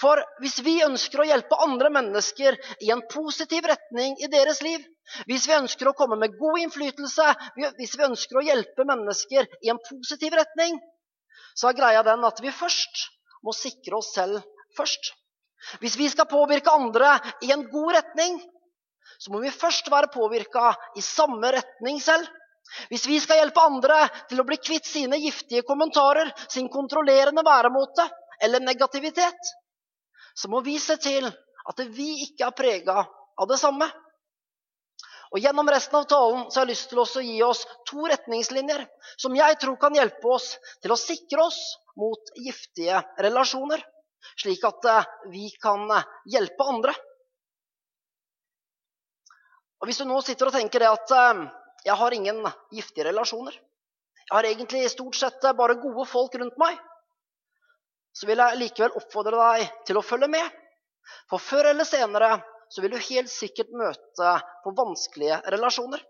For 0.00 0.20
hvis 0.40 0.58
vi 0.64 0.78
ønsker 0.84 1.20
å 1.22 1.26
hjelpe 1.28 1.58
andre 1.64 1.90
mennesker 1.92 2.56
i 2.84 2.90
en 2.92 3.02
positiv 3.12 3.66
retning 3.68 4.16
i 4.24 4.28
deres 4.32 4.60
liv, 4.64 4.84
hvis 5.28 5.46
vi 5.48 5.56
ønsker 5.56 5.90
å 5.90 5.96
komme 5.96 6.16
med 6.20 6.36
god 6.40 6.60
innflytelse, 6.62 7.28
hvis 7.78 7.96
vi 7.98 8.06
ønsker 8.06 8.40
å 8.40 8.44
hjelpe 8.46 8.86
mennesker 8.88 9.48
i 9.64 9.72
en 9.72 9.80
positiv 9.88 10.36
retning, 10.38 10.78
så 11.56 11.68
er 11.68 11.76
greia 11.80 12.04
den 12.06 12.24
at 12.24 12.40
vi 12.40 12.52
først 12.54 13.08
må 13.44 13.52
sikre 13.56 13.98
oss 14.00 14.12
selv 14.14 14.40
først. 14.78 15.12
Hvis 15.80 15.96
vi 15.96 16.08
skal 16.10 16.28
påvirke 16.30 16.70
andre 16.70 17.16
i 17.42 17.52
en 17.54 17.64
god 17.70 17.94
retning, 17.96 18.38
så 19.18 19.32
må 19.32 19.40
vi 19.42 19.52
først 19.54 19.90
være 19.92 20.10
påvirka 20.14 20.72
i 20.98 21.02
samme 21.04 21.52
retning 21.54 22.00
selv. 22.02 22.26
Hvis 22.88 23.06
vi 23.06 23.18
skal 23.20 23.42
hjelpe 23.42 23.62
andre 23.62 23.98
til 24.30 24.40
å 24.40 24.46
bli 24.48 24.56
kvitt 24.58 24.86
sine 24.88 25.18
giftige 25.20 25.64
kommentarer, 25.66 26.30
sin 26.50 26.70
kontrollerende 26.72 27.44
væremåte 27.46 28.06
eller 28.42 28.64
negativitet, 28.64 29.50
så 30.34 30.48
må 30.48 30.62
vi 30.64 30.78
se 30.80 30.96
til 30.96 31.28
at 31.28 31.82
vi 31.94 32.08
ikke 32.26 32.48
er 32.48 32.56
prega 32.56 33.02
av 33.04 33.50
det 33.50 33.60
samme. 33.60 33.86
Og 35.32 35.40
Gjennom 35.40 35.68
resten 35.72 35.96
av 35.96 36.08
talen 36.10 36.48
så 36.50 36.60
har 36.60 36.66
jeg 36.66 36.74
lyst 36.74 36.90
til 36.90 37.00
å 37.00 37.24
gi 37.24 37.38
oss 37.46 37.62
to 37.88 38.04
retningslinjer 38.10 38.82
som 39.20 39.36
jeg 39.36 39.56
tror 39.62 39.78
kan 39.80 39.94
hjelpe 39.96 40.28
oss 40.28 40.50
til 40.84 40.92
å 40.92 41.00
sikre 41.00 41.46
oss 41.46 41.60
mot 41.96 42.34
giftige 42.36 43.00
relasjoner, 43.20 43.80
slik 44.40 44.64
at 44.64 44.84
eh, 44.90 45.10
vi 45.32 45.50
kan 45.62 45.88
eh, 45.90 46.06
hjelpe 46.34 46.68
andre. 46.68 46.94
Og 49.82 49.88
Hvis 49.88 49.98
du 49.98 50.06
nå 50.06 50.20
sitter 50.22 50.48
og 50.48 50.56
tenker 50.56 50.82
det 50.82 50.90
at 50.90 51.14
eh, 51.18 51.44
jeg 51.88 51.98
har 51.98 52.16
ingen 52.16 52.40
giftige 52.70 53.08
relasjoner, 53.10 53.56
jeg 54.22 54.34
har 54.36 54.48
egentlig 54.48 54.86
stort 54.92 55.18
sett 55.18 55.44
bare 55.58 55.80
gode 55.82 56.06
folk 56.08 56.34
rundt 56.40 56.58
meg, 56.60 56.78
så 58.12 58.28
vil 58.28 58.40
jeg 58.40 58.60
likevel 58.60 58.96
oppfordre 59.00 59.40
deg 59.40 59.84
til 59.88 59.98
å 59.98 60.04
følge 60.04 60.28
med. 60.30 60.46
For 61.30 61.42
før 61.42 61.72
eller 61.72 61.88
senere 61.88 62.36
så 62.72 62.84
vil 62.84 62.94
du 62.94 63.04
helt 63.10 63.30
sikkert 63.32 63.72
møte 63.76 64.32
på 64.64 64.72
vanskelige 64.76 65.40
relasjoner. 65.52 66.00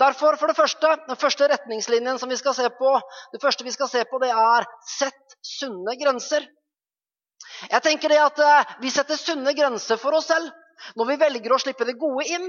Derfor, 0.00 0.36
for 0.38 0.50
det 0.50 0.56
første, 0.56 0.90
Den 1.08 1.18
første 1.18 1.48
retningslinjen 1.50 2.18
som 2.18 2.30
vi 2.30 2.38
skal 2.38 2.54
se 2.54 2.68
på, 2.78 2.90
det 3.32 3.42
første 3.42 3.64
vi 3.66 3.74
skal 3.74 3.90
se 3.90 4.04
på, 4.10 4.18
det 4.22 4.30
er 4.30 4.66
sett 4.86 5.36
sunne 5.42 5.96
grenser. 6.00 6.46
Jeg 7.70 7.82
tenker 7.84 8.12
det 8.12 8.20
at 8.22 8.40
eh, 8.40 8.74
Vi 8.82 8.90
setter 8.92 9.20
sunne 9.20 9.54
grenser 9.56 10.00
for 10.00 10.16
oss 10.16 10.30
selv 10.32 10.50
når 10.98 11.06
vi 11.06 11.20
velger 11.20 11.52
å 11.54 11.58
slippe 11.62 11.86
det 11.86 11.94
gode 11.96 12.24
inn, 12.34 12.48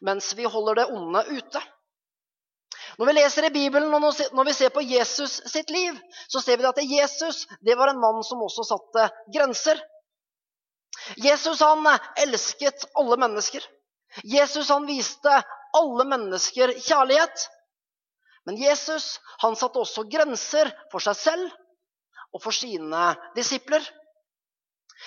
mens 0.00 0.30
vi 0.34 0.48
holder 0.48 0.80
det 0.80 0.86
onde 0.96 1.20
ute. 1.28 1.60
Når 2.98 3.06
vi 3.06 3.14
leser 3.18 3.46
i 3.46 3.52
Bibelen 3.54 3.92
og 3.94 4.02
når 4.02 4.48
vi 4.48 4.54
ser 4.56 4.72
på 4.74 4.82
Jesus 4.82 5.36
sitt 5.52 5.70
liv, 5.70 5.98
så 6.32 6.40
ser 6.42 6.58
vi 6.58 6.66
at 6.68 6.80
Jesus 6.82 7.44
det 7.60 7.76
var 7.78 7.92
en 7.92 8.00
mann 8.00 8.24
som 8.26 8.42
også 8.42 8.64
satte 8.66 9.06
grenser. 9.32 9.78
Jesus 11.20 11.62
han 11.62 11.86
elsket 12.18 12.88
alle 12.98 13.20
mennesker. 13.20 13.64
Jesus 14.24 14.72
han 14.72 14.88
viste 14.88 15.36
alle 15.76 16.06
mennesker 16.08 16.74
kjærlighet. 16.80 17.46
Men 18.48 18.58
Jesus 18.60 19.18
han 19.44 19.56
satte 19.56 19.84
også 19.84 20.08
grenser 20.10 20.72
for 20.92 21.04
seg 21.04 21.18
selv 21.20 21.59
og 22.34 22.42
for 22.42 22.54
sine 22.54 23.10
disipler. 23.36 23.84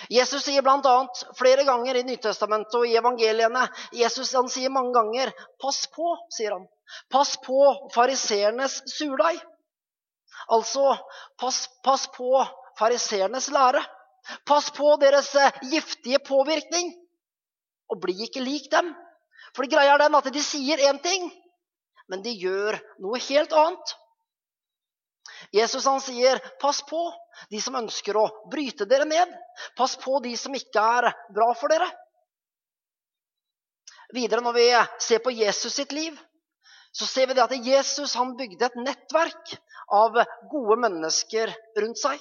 Jesus 0.10 0.48
sier 0.48 0.66
bl.a. 0.66 0.94
flere 1.38 1.64
ganger 1.68 2.00
i 2.00 2.06
Nytestamentet 2.08 2.76
og 2.80 2.88
i 2.90 2.96
evangeliene 2.98 3.68
Jesus 3.94 4.34
han 4.34 4.50
sier 4.50 4.74
mange 4.74 4.96
ganger 4.96 5.32
'pass 5.62 5.86
på', 5.94 6.16
sier 6.34 6.56
han. 6.56 6.66
Pass 7.10 7.38
på 7.46 7.90
fariseernes 7.94 8.82
surdeig. 8.90 9.40
Altså, 10.52 10.98
pass, 11.40 11.68
pass 11.86 12.08
på 12.16 12.44
fariseernes 12.80 13.50
lære. 13.54 13.84
Pass 14.48 14.70
på 14.72 14.96
deres 15.02 15.34
eh, 15.36 15.62
giftige 15.72 16.20
påvirkning. 16.20 16.94
Og 17.92 18.02
bli 18.02 18.16
ikke 18.26 18.44
lik 18.44 18.70
dem. 18.72 18.94
For 19.54 19.70
greia 19.70 19.94
er 19.94 20.06
den 20.06 20.18
at 20.18 20.30
de 20.34 20.42
sier 20.42 20.82
én 20.90 21.00
ting, 21.04 21.28
men 22.10 22.24
de 22.26 22.34
gjør 22.34 22.80
noe 23.04 23.20
helt 23.22 23.54
annet. 23.54 23.94
Jesus 25.52 25.86
han 25.86 26.02
sier, 26.02 26.40
'Pass 26.60 26.82
på 26.82 27.14
de 27.50 27.62
som 27.62 27.76
ønsker 27.76 28.18
å 28.18 28.30
bryte 28.52 28.86
dere 28.86 29.06
ned.' 29.06 29.34
'Pass 29.78 29.96
på 29.96 30.20
de 30.24 30.38
som 30.38 30.56
ikke 30.56 30.80
er 30.80 31.12
bra 31.34 31.54
for 31.54 31.74
dere.' 31.74 31.92
Videre, 34.14 34.42
når 34.46 34.54
vi 34.54 34.68
ser 35.02 35.20
på 35.20 35.32
Jesus 35.34 35.74
sitt 35.74 35.92
liv, 35.92 36.14
så 36.94 37.06
ser 37.10 37.28
vi 37.28 37.34
det 37.34 37.44
at 37.44 37.66
Jesus 37.66 38.14
han 38.14 38.36
bygde 38.38 38.66
et 38.66 38.76
nettverk 38.78 39.56
av 39.90 40.20
gode 40.52 40.78
mennesker 40.84 41.54
rundt 41.82 41.98
seg. 41.98 42.20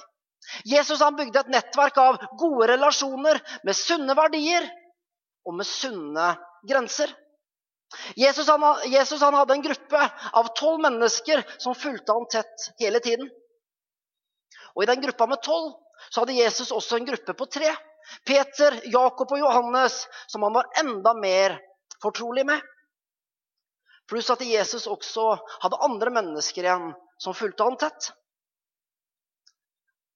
Jesus 0.65 1.01
han 1.05 1.15
bygde 1.15 1.43
et 1.43 1.51
nettverk 1.53 1.97
av 2.01 2.17
gode 2.39 2.71
relasjoner 2.73 3.39
med 3.63 3.77
sunne 3.77 4.15
verdier 4.17 4.65
og 5.45 5.55
med 5.59 5.69
sunne 5.69 6.33
grenser. 6.67 7.13
Jesus 8.15 8.47
han, 8.47 8.63
Jesus 8.91 9.21
han 9.21 9.33
hadde 9.33 9.53
en 9.53 9.65
gruppe 9.65 10.09
av 10.33 10.51
tolv 10.57 10.81
mennesker 10.81 11.43
som 11.57 11.75
fulgte 11.75 12.15
han 12.15 12.27
tett 12.31 12.67
hele 12.79 12.99
tiden. 13.03 13.29
Og 14.73 14.83
I 14.83 14.89
den 14.89 15.01
gruppa 15.03 15.27
med 15.29 15.41
tolv 15.45 15.73
så 16.09 16.23
hadde 16.23 16.37
Jesus 16.37 16.71
også 16.71 16.97
en 16.97 17.07
gruppe 17.07 17.35
på 17.37 17.45
tre. 17.45 17.69
Peter, 18.27 18.79
Jakob 18.91 19.31
og 19.31 19.39
Johannes, 19.39 20.03
som 20.27 20.43
han 20.43 20.55
var 20.55 20.71
enda 20.79 21.13
mer 21.13 21.59
fortrolig 22.03 22.45
med. 22.45 22.59
Pluss 24.09 24.29
at 24.33 24.41
Jesus 24.43 24.87
også 24.91 25.37
hadde 25.63 25.79
andre 25.85 26.11
mennesker 26.11 26.65
igjen 26.65 26.91
som 27.21 27.37
fulgte 27.37 27.63
han 27.63 27.79
tett. 27.79 28.09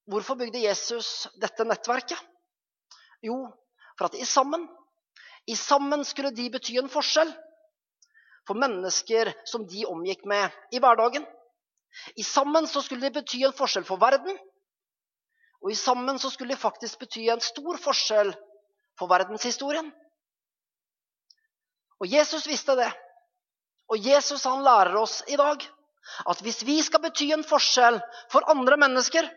Hvorfor 0.08 0.40
bygde 0.40 0.64
Jesus 0.64 1.28
dette 1.40 1.66
nettverket? 1.68 2.20
Jo, 3.24 3.48
for 3.98 4.08
at 4.08 4.18
i 4.20 4.28
sammen, 4.28 4.68
i 5.48 5.56
sammen 5.56 6.04
skulle 6.06 6.36
de 6.36 6.50
bety 6.52 6.78
en 6.80 6.92
forskjell 6.92 7.32
for 8.48 8.60
mennesker 8.60 9.34
som 9.46 9.66
de 9.68 9.86
omgikk 9.86 10.26
med 10.26 10.54
i 10.72 10.80
hverdagen. 10.80 11.26
I 12.16 12.24
sammen 12.24 12.68
så 12.68 12.82
skulle 12.82 13.08
de 13.08 13.20
bety 13.20 13.42
en 13.46 13.56
forskjell 13.56 13.86
for 13.88 14.00
verden. 14.02 14.38
Og 15.64 15.72
i 15.74 15.78
sammen 15.78 16.20
så 16.22 16.30
skulle 16.32 16.54
de 16.54 16.62
faktisk 16.62 17.00
bety 17.02 17.26
en 17.32 17.42
stor 17.44 17.80
forskjell 17.82 18.34
for 19.00 19.10
verdenshistorien. 19.12 19.90
Og 21.98 22.08
Jesus 22.12 22.46
visste 22.48 22.78
det. 22.78 22.92
Og 23.90 23.98
Jesus 24.04 24.46
han 24.46 24.64
lærer 24.66 24.96
oss 25.00 25.22
i 25.28 25.38
dag 25.40 25.64
at 26.32 26.42
hvis 26.44 26.62
vi 26.68 26.78
skal 26.84 27.04
bety 27.04 27.32
en 27.36 27.44
forskjell 27.48 28.00
for 28.32 28.46
andre 28.52 28.78
mennesker, 28.80 29.28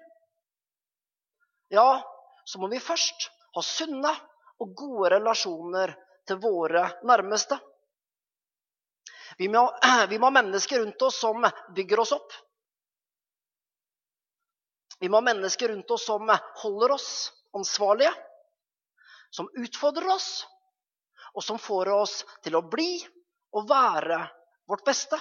ja, 1.71 1.89
så 2.45 2.59
må 2.59 2.69
vi 2.71 2.83
først 2.83 3.29
ha 3.55 3.63
sunne 3.65 4.13
og 4.61 4.75
gode 4.77 5.11
relasjoner 5.17 5.95
til 6.29 6.41
våre 6.43 6.85
nærmeste. 7.07 7.59
Vi 9.41 9.49
må, 9.49 9.63
vi 10.13 10.19
må 10.21 10.29
ha 10.29 10.37
mennesker 10.37 10.83
rundt 10.83 11.03
oss 11.03 11.21
som 11.23 11.47
bygger 11.77 12.03
oss 12.03 12.13
opp. 12.13 12.33
Vi 15.01 15.09
må 15.09 15.17
ha 15.17 15.25
mennesker 15.31 15.73
rundt 15.73 15.91
oss 15.97 16.05
som 16.05 16.29
holder 16.61 16.93
oss 16.93 17.09
ansvarlige, 17.57 18.13
som 19.33 19.49
utfordrer 19.57 20.11
oss, 20.13 20.45
og 21.33 21.45
som 21.47 21.59
får 21.63 21.89
oss 21.95 22.19
til 22.45 22.59
å 22.59 22.67
bli 22.69 22.99
og 23.57 23.65
være 23.71 24.19
vårt 24.69 24.85
beste. 24.85 25.17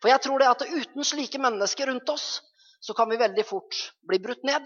For 0.00 0.08
jeg 0.08 0.22
tror 0.24 0.40
det 0.40 0.48
at 0.48 0.64
uten 0.64 1.04
slike 1.04 1.42
mennesker 1.42 1.90
rundt 1.90 2.08
oss, 2.08 2.40
så 2.80 2.96
kan 2.96 3.10
vi 3.12 3.20
veldig 3.20 3.44
fort 3.46 3.76
bli 4.08 4.16
brutt 4.22 4.46
ned. 4.48 4.64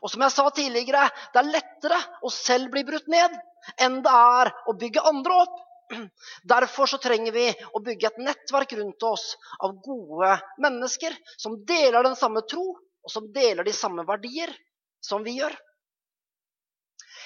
Og 0.00 0.12
som 0.12 0.22
jeg 0.22 0.36
sa 0.36 0.46
tidligere, 0.54 1.08
det 1.34 1.42
er 1.42 1.50
lettere 1.50 1.98
å 2.22 2.30
selv 2.32 2.70
bli 2.72 2.84
brutt 2.86 3.10
ned 3.10 3.34
enn 3.82 3.98
det 4.06 4.14
er 4.14 4.52
å 4.70 4.76
bygge 4.78 5.02
andre 5.10 5.42
opp. 5.42 5.58
Derfor 6.52 6.90
så 6.90 6.98
trenger 7.02 7.34
vi 7.34 7.46
å 7.74 7.82
bygge 7.84 8.10
et 8.10 8.20
nettverk 8.22 8.72
rundt 8.78 9.02
oss 9.06 9.34
av 9.58 9.76
gode 9.84 10.36
mennesker 10.62 11.16
som 11.36 11.58
deler 11.66 12.06
den 12.06 12.16
samme 12.18 12.44
tro, 12.50 12.72
og 12.76 13.12
som 13.12 13.30
deler 13.32 13.66
de 13.66 13.74
samme 13.74 14.04
verdier 14.08 14.52
som 15.00 15.24
vi 15.24 15.38
gjør. 15.38 15.54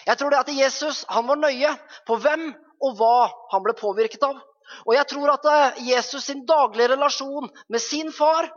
Jeg 0.04 0.20
tror 0.20 0.32
det 0.32 0.42
at 0.42 0.52
Jesus 0.52 1.04
han 1.08 1.26
var 1.28 1.40
nøye 1.40 1.70
på 2.08 2.18
hvem 2.20 2.50
og 2.84 2.98
hva 2.98 3.30
han 3.54 3.64
ble 3.64 3.74
påvirket 3.78 4.26
av. 4.26 4.36
Og 4.84 4.94
jeg 4.96 5.08
tror 5.10 5.32
at 5.34 5.46
eh, 5.48 5.80
Jesus 5.90 6.26
sin 6.28 6.44
daglige 6.48 6.92
relasjon 6.94 7.48
med 7.68 7.82
sin 7.82 8.12
far 8.12 8.48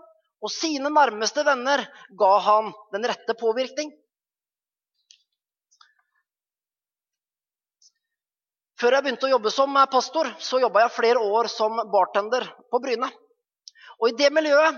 og 0.44 0.52
sine 0.54 0.92
nærmeste 0.94 1.44
venner 1.48 1.84
ga 2.20 2.34
han 2.46 2.72
den 2.94 3.08
rette 3.10 3.36
påvirkning. 3.40 3.92
Før 8.78 8.94
jeg 8.94 9.06
begynte 9.08 9.26
å 9.26 9.32
jobbe 9.32 9.50
som 9.50 9.78
pastor, 9.90 10.28
så 10.38 10.60
jobba 10.62 10.84
jeg 10.84 10.94
flere 10.94 11.22
år 11.24 11.50
som 11.50 11.80
bartender 11.90 12.46
på 12.70 12.82
Bryne. 12.84 13.10
Og 13.98 14.14
det 14.18 14.30
miljøet, 14.34 14.78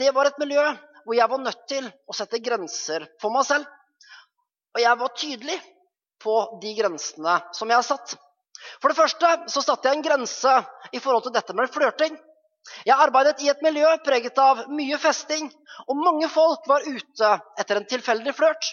det 0.00 0.12
var 0.16 0.30
et 0.30 0.38
miljø 0.40 0.64
hvor 1.06 1.14
jeg 1.14 1.30
var 1.30 1.42
nødt 1.42 1.66
til 1.68 1.88
å 2.08 2.16
sette 2.16 2.40
grenser 2.42 3.04
for 3.20 3.34
meg 3.34 3.44
selv. 3.46 3.66
Og 4.74 4.80
jeg 4.80 5.00
var 5.02 5.12
tydelig 5.20 5.58
på 6.24 6.36
de 6.62 6.72
grensene 6.78 7.36
som 7.54 7.70
jeg 7.70 7.86
satt. 7.86 8.16
For 8.80 8.88
det 8.88 8.98
første 8.98 9.34
så 9.52 9.62
satte 9.62 9.90
jeg 9.90 9.98
en 9.98 10.06
grense 10.06 10.54
i 10.96 11.02
forhold 11.02 11.28
til 11.28 11.36
dette 11.36 11.54
med 11.56 11.70
flørting. 11.74 12.16
Jeg 12.88 12.98
arbeidet 12.98 13.44
i 13.44 13.50
et 13.52 13.62
miljø 13.62 13.92
preget 14.02 14.38
av 14.42 14.64
mye 14.72 14.96
festing, 14.98 15.52
og 15.86 16.00
mange 16.00 16.28
folk 16.32 16.64
var 16.66 16.88
ute 16.88 17.30
etter 17.60 17.78
en 17.78 17.86
tilfeldig 17.92 18.34
flørt. 18.34 18.72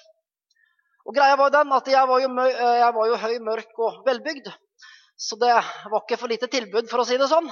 Og 1.03 1.15
greia 1.15 1.35
var 1.39 1.51
den 1.51 1.73
at 1.75 1.87
jeg 1.91 2.07
var, 2.07 2.23
jo, 2.23 2.31
eh, 2.45 2.75
jeg 2.79 2.95
var 2.95 3.09
jo 3.09 3.19
høy, 3.25 3.35
mørk 3.43 3.79
og 3.83 4.01
velbygd. 4.07 4.49
Så 5.19 5.37
det 5.39 5.51
var 5.51 6.01
ikke 6.01 6.19
for 6.19 6.31
lite 6.31 6.49
tilbud, 6.51 6.89
for 6.91 7.03
å 7.03 7.07
si 7.07 7.17
det 7.19 7.29
sånn. 7.31 7.49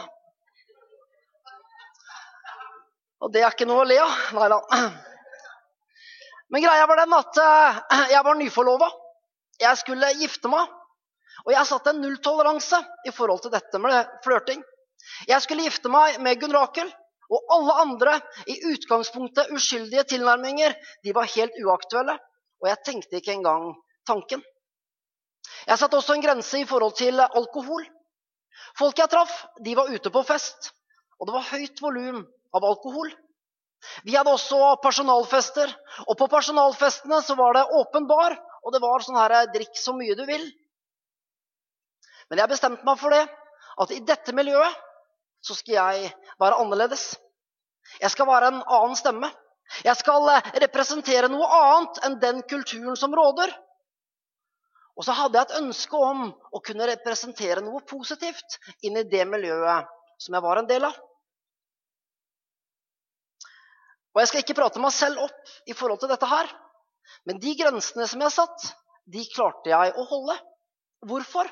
Og 3.21 3.31
det 3.33 3.43
er 3.43 3.53
ikke 3.53 3.67
noe 3.69 3.83
å 3.83 3.87
le 3.87 3.99
av. 4.01 4.13
Nei 4.39 4.49
da. 4.51 4.59
Men 6.51 6.63
greia 6.65 6.87
var 6.89 7.03
den 7.03 7.15
at 7.15 7.41
eh, 7.43 7.81
jeg 8.15 8.23
var 8.27 8.39
nyforlova. 8.39 8.89
Jeg 9.61 9.77
skulle 9.83 10.15
gifte 10.19 10.51
meg. 10.51 10.71
Og 11.45 11.53
jeg 11.55 11.67
satte 11.67 11.93
en 11.93 12.01
nulltoleranse 12.03 12.79
i 13.07 13.13
forhold 13.15 13.43
til 13.43 13.53
dette 13.53 13.79
med 13.81 14.17
flørting. 14.25 14.59
Jeg 15.29 15.43
skulle 15.43 15.65
gifte 15.65 15.89
meg 15.91 16.19
med 16.21 16.39
Gunn 16.41 16.53
Rakel, 16.53 16.89
og 17.31 17.53
alle 17.55 17.77
andre 17.81 18.17
i 18.51 18.57
utgangspunktet 18.73 19.53
uskyldige 19.55 20.03
tilnærminger 20.11 20.75
de 21.05 21.15
var 21.15 21.29
helt 21.31 21.55
uaktuelle. 21.63 22.17
Og 22.61 22.69
jeg 22.69 22.83
tenkte 22.85 23.17
ikke 23.19 23.33
engang 23.33 23.71
tanken. 24.07 24.43
Jeg 25.67 25.77
satte 25.79 25.97
også 25.97 26.15
en 26.15 26.23
grense 26.23 26.61
i 26.61 26.67
forhold 26.69 26.95
til 26.97 27.19
alkohol. 27.21 27.85
Folk 28.77 29.01
jeg 29.01 29.09
traff, 29.11 29.33
de 29.65 29.75
var 29.75 29.89
ute 29.91 30.11
på 30.13 30.23
fest, 30.23 30.71
og 31.19 31.27
det 31.27 31.35
var 31.35 31.49
høyt 31.51 31.81
volum 31.81 32.21
av 32.55 32.65
alkohol. 32.65 33.11
Vi 34.05 34.15
hadde 34.15 34.33
også 34.33 34.75
personalfester, 34.83 35.71
og 36.05 36.17
på 36.17 36.27
personalfestene 36.29 37.21
så 37.25 37.35
var 37.39 37.57
det 37.57 37.67
åpen 37.79 38.07
bar, 38.09 38.37
og 38.61 38.73
det 38.73 38.81
var 38.83 39.03
sånn 39.03 39.17
her 39.17 39.49
drikk 39.53 39.73
så 39.77 39.95
mye 39.97 40.15
du 40.17 40.23
vil. 40.29 40.45
Men 42.29 42.43
jeg 42.43 42.53
bestemte 42.53 42.85
meg 42.87 42.99
for 43.01 43.13
det, 43.13 43.25
at 43.81 43.93
i 43.95 44.03
dette 44.05 44.35
miljøet 44.37 44.77
så 45.41 45.57
skal 45.57 45.73
jeg 45.73 46.11
være 46.39 46.59
annerledes. 46.61 47.15
Jeg 47.99 48.13
skal 48.13 48.29
være 48.29 48.51
en 48.51 48.61
annen 48.61 48.95
stemme. 48.95 49.31
Jeg 49.85 49.97
skal 49.99 50.27
eh, 50.33 50.49
representere 50.65 51.29
noe 51.31 51.47
annet 51.57 52.01
enn 52.07 52.17
den 52.21 52.41
kulturen 52.49 52.97
som 52.99 53.13
råder. 53.15 53.53
Og 54.99 55.05
så 55.07 55.15
hadde 55.15 55.39
jeg 55.39 55.47
et 55.47 55.59
ønske 55.61 55.97
om 55.97 56.27
å 56.29 56.61
kunne 56.63 56.89
representere 56.89 57.63
noe 57.63 57.79
positivt 57.87 58.59
inn 58.85 58.99
i 58.99 59.07
det 59.07 59.23
miljøet 59.29 59.87
som 60.21 60.35
jeg 60.35 60.45
var 60.45 60.61
en 60.61 60.69
del 60.69 60.85
av. 60.85 60.97
Og 64.11 64.19
jeg 64.19 64.29
skal 64.29 64.43
ikke 64.43 64.57
prate 64.59 64.81
meg 64.83 64.91
selv 64.93 65.23
opp 65.23 65.51
i 65.71 65.75
forhold 65.77 66.01
til 66.03 66.11
dette 66.11 66.27
her, 66.27 66.49
men 67.25 67.39
de 67.41 67.53
grensene 67.57 68.07
som 68.11 68.21
jeg 68.21 68.35
satt, 68.35 68.71
de 69.07 69.23
klarte 69.31 69.71
jeg 69.71 69.93
å 69.95 70.05
holde. 70.09 70.35
Hvorfor? 71.07 71.47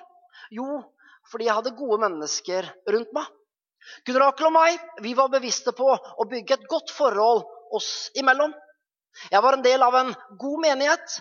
Jo, 0.54 0.82
fordi 1.32 1.48
jeg 1.48 1.56
hadde 1.56 1.78
gode 1.78 2.02
mennesker 2.04 2.68
rundt 2.92 3.16
meg. 3.16 3.32
Gunn 4.06 4.20
Rakel 4.20 4.50
og 4.50 4.54
meg 4.54 4.76
vi 5.06 5.16
var 5.18 5.32
bevisste 5.32 5.72
på 5.76 5.88
å 5.88 6.28
bygge 6.30 6.58
et 6.58 6.68
godt 6.70 6.92
forhold 6.92 7.48
oss 7.76 8.10
imellom. 8.20 8.54
Jeg 9.32 9.44
var 9.44 9.58
en 9.58 9.66
del 9.66 9.84
av 9.84 9.96
en 10.00 10.12
god 10.40 10.64
menighet, 10.64 11.20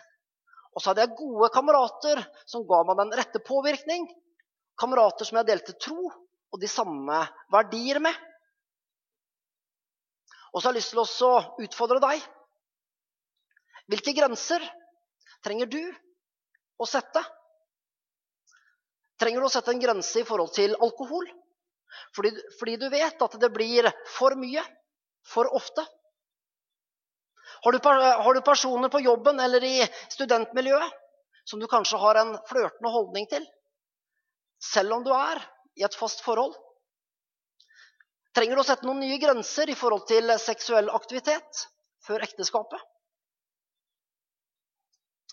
og 0.74 0.82
så 0.82 0.90
hadde 0.90 1.06
jeg 1.06 1.18
gode 1.18 1.50
kamerater 1.54 2.20
som 2.46 2.66
ga 2.68 2.82
meg 2.86 2.98
den 3.00 3.14
rette 3.18 3.42
påvirkning. 3.42 4.06
Kamerater 4.78 5.26
som 5.26 5.40
jeg 5.40 5.48
delte 5.48 5.74
tro 5.80 6.06
og 6.08 6.60
de 6.62 6.68
samme 6.70 7.22
verdier 7.52 7.98
med. 8.02 8.14
Og 10.52 10.60
så 10.60 10.68
har 10.68 10.76
jeg 10.76 10.80
lyst 10.80 10.94
til 10.94 11.26
å 11.26 11.64
utfordre 11.64 11.98
deg. 12.04 12.22
Hvilke 13.88 14.14
grenser 14.16 14.62
trenger 15.44 15.68
du 15.72 15.82
å 16.78 16.86
sette? 16.88 17.24
trenger 19.18 19.42
du 19.42 19.48
å 19.48 19.52
sette 19.52 19.74
en 19.74 19.82
grense 19.82 20.20
i 20.20 20.26
forhold 20.26 20.54
til 20.54 20.76
alkohol. 20.78 21.26
Fordi, 22.16 22.32
fordi, 22.60 22.76
du 22.78 22.88
vet 22.92 23.22
at 23.24 23.36
det 23.40 23.50
blir 23.52 23.88
for 24.14 24.36
mye 24.38 24.62
for 25.26 25.50
ofte. 25.56 25.84
Har 27.64 27.72
du, 27.72 27.78
har 27.88 28.34
du, 28.34 28.40
personer 28.40 28.88
på 28.88 29.00
jobben 29.00 29.40
eller 29.40 29.64
i 29.64 29.76
studentmiljøet 30.12 30.92
som 31.48 31.60
du 31.60 31.66
kanskje 31.70 31.98
har 31.98 32.20
en 32.20 32.34
flørtende 32.48 32.92
holdning 32.92 33.26
til, 33.30 33.44
selv 34.62 34.98
om 34.98 35.04
du 35.06 35.10
er 35.14 35.40
i 35.78 35.84
et 35.86 35.96
fast 35.98 36.22
forhold? 36.24 36.54
Trenger 38.36 38.54
du 38.54 38.62
å 38.62 38.66
sette 38.68 38.86
noen 38.86 39.00
nye 39.02 39.18
grenser 39.18 39.70
i 39.70 39.76
forhold 39.78 40.04
til 40.10 40.30
seksuell 40.38 40.90
aktivitet 40.94 41.64
før 42.06 42.22
ekteskapet? 42.26 42.78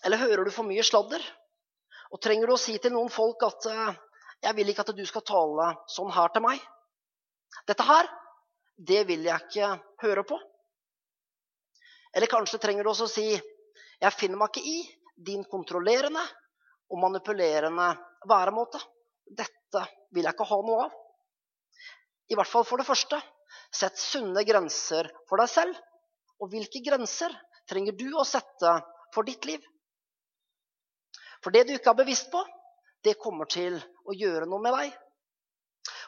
Eller 0.06 0.22
hører 0.22 0.46
du 0.46 0.52
for 0.54 0.66
mye 0.66 0.84
sladder? 0.86 1.22
Og 2.14 2.22
trenger 2.22 2.48
du 2.48 2.54
å 2.56 2.60
si 2.60 2.76
til 2.82 2.94
noen 2.94 3.10
folk 3.12 3.42
at 3.46 3.66
eh, 3.70 3.94
'Jeg 4.42 4.54
vil 4.56 4.68
ikke 4.70 4.84
at 4.84 4.96
du 4.96 5.06
skal 5.08 5.24
tale 5.26 5.68
sånn 5.90 6.12
her 6.12 6.28
til 6.34 6.44
meg'? 6.44 6.62
Dette 7.66 7.86
her, 7.86 8.08
det 8.76 9.06
vil 9.08 9.24
jeg 9.24 9.40
ikke 9.48 9.70
høre 10.02 10.24
på. 10.28 10.38
Eller 12.16 12.32
kanskje 12.32 12.58
trenger 12.62 12.84
du 12.86 12.90
også 12.90 13.04
å 13.10 13.12
si 13.12 13.28
'Jeg 13.36 14.12
finner 14.16 14.40
meg 14.40 14.56
ikke 14.56 14.68
i 14.68 14.78
din 15.28 15.42
kontrollerende 15.44 16.22
og 16.90 17.00
manipulerende 17.02 17.88
væremåte'. 18.28 18.80
Dette 19.26 19.82
vil 20.14 20.24
jeg 20.24 20.32
ikke 20.32 20.48
ha 20.48 20.58
noe 20.64 20.84
av. 20.86 20.94
I 22.30 22.36
hvert 22.38 22.48
fall 22.48 22.64
for 22.64 22.80
det 22.80 22.86
første, 22.88 23.20
sett 23.72 23.98
sunne 24.00 24.44
grenser 24.48 25.10
for 25.28 25.36
deg 25.42 25.50
selv. 25.52 25.76
Og 26.40 26.50
hvilke 26.52 26.80
grenser 26.84 27.32
trenger 27.68 27.96
du 27.96 28.08
å 28.16 28.24
sette 28.24 28.72
for 29.12 29.28
ditt 29.28 29.44
liv? 29.44 29.60
For 31.44 31.52
det 31.52 31.66
du 31.66 31.74
ikke 31.74 31.92
er 31.92 32.00
bevisst 32.00 32.30
på, 32.32 32.40
det 33.04 33.18
kommer 33.20 33.44
til 33.44 33.76
å 34.08 34.16
gjøre 34.16 34.48
noe 34.48 34.62
med 34.62 34.74
deg. 34.74 34.96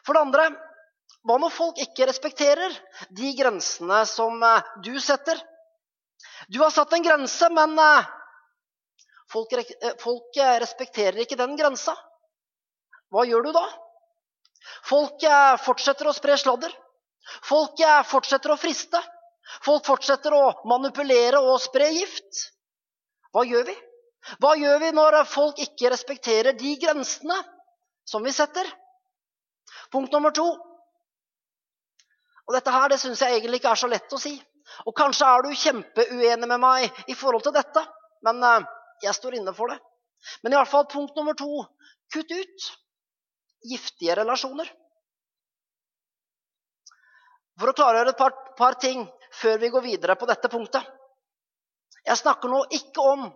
For 0.06 0.16
det 0.16 0.24
andre, 0.24 0.48
hva 1.28 1.36
når 1.38 1.52
folk 1.52 1.78
ikke 1.84 2.08
respekterer 2.08 2.74
de 3.14 3.34
grensene 3.36 4.04
som 4.08 4.42
eh, 4.42 4.74
du 4.82 4.96
setter? 5.00 5.38
Du 6.48 6.60
har 6.62 6.72
satt 6.72 6.92
en 6.96 7.04
grense, 7.04 7.50
men 7.52 7.78
eh, 7.78 8.08
folk, 9.32 9.52
eh, 9.52 9.94
folk 10.00 10.40
respekterer 10.64 11.20
ikke 11.24 11.38
den 11.40 11.56
grensa. 11.60 11.94
Hva 13.12 13.24
gjør 13.28 13.48
du 13.48 13.52
da? 13.56 13.64
Folk 14.84 15.22
fortsetter 15.64 16.08
å 16.08 16.12
spre 16.16 16.36
sladder. 16.36 16.72
Folk 17.44 17.80
fortsetter 18.08 18.52
å 18.52 18.58
friste. 18.60 19.00
Folk 19.64 19.86
fortsetter 19.88 20.34
å 20.36 20.42
manipulere 20.68 21.40
og 21.40 21.56
spre 21.62 21.88
gift. 21.94 22.42
Hva 23.32 23.46
gjør 23.48 23.64
vi? 23.70 23.76
Hva 24.42 24.54
gjør 24.60 24.80
vi 24.82 24.90
når 24.92 25.22
folk 25.28 25.60
ikke 25.62 25.92
respekterer 25.92 26.56
de 26.58 26.74
grensene 26.80 27.36
som 28.08 28.24
vi 28.24 28.32
setter? 28.34 28.68
Punkt 29.92 30.12
nummer 30.12 30.34
to. 30.36 30.46
Og 32.48 32.54
Dette 32.56 32.72
her, 32.72 32.88
det 32.92 33.00
syns 33.00 33.20
jeg 33.24 33.36
egentlig 33.36 33.60
ikke 33.60 33.72
er 33.72 33.80
så 33.80 33.88
lett 33.90 34.12
å 34.12 34.20
si. 34.20 34.34
Og 34.86 34.94
kanskje 34.96 35.28
er 35.28 35.44
du 35.44 35.54
kjempeuenig 35.56 36.48
med 36.48 36.60
meg 36.62 37.00
i 37.08 37.16
forhold 37.18 37.44
til 37.46 37.56
dette, 37.56 37.84
men 38.26 38.42
eh, 38.44 38.66
jeg 39.04 39.16
står 39.16 39.38
inne 39.38 39.54
for 39.56 39.72
det. 39.72 39.78
Men 40.42 40.52
i 40.52 40.58
hvert 40.58 40.70
fall 40.70 40.88
punkt 40.90 41.16
nummer 41.16 41.36
to 41.38 41.64
kutt 42.12 42.30
ut 42.32 42.68
giftige 43.68 44.16
relasjoner. 44.18 44.68
For 47.58 47.70
å 47.70 47.74
klargjøre 47.74 48.14
et 48.14 48.20
par, 48.20 48.34
par 48.58 48.78
ting 48.78 49.04
før 49.40 49.58
vi 49.58 49.70
går 49.74 49.84
videre 49.84 50.16
på 50.18 50.28
dette 50.30 50.50
punktet. 50.50 50.84
Jeg 52.06 52.20
snakker 52.20 52.50
nå 52.50 52.62
ikke 52.74 53.04
om 53.04 53.26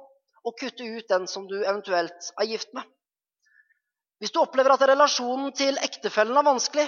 å 0.42 0.52
kutte 0.58 0.86
ut 0.86 1.08
den 1.10 1.26
som 1.30 1.46
du 1.50 1.58
eventuelt 1.60 2.30
er 2.40 2.48
gift 2.50 2.70
med. 2.74 2.86
Hvis 4.22 4.32
du 4.34 4.38
opplever 4.42 4.74
at 4.74 4.84
relasjonen 4.86 5.50
til 5.58 5.78
ektefellen 5.82 6.38
er 6.38 6.46
vanskelig, 6.46 6.86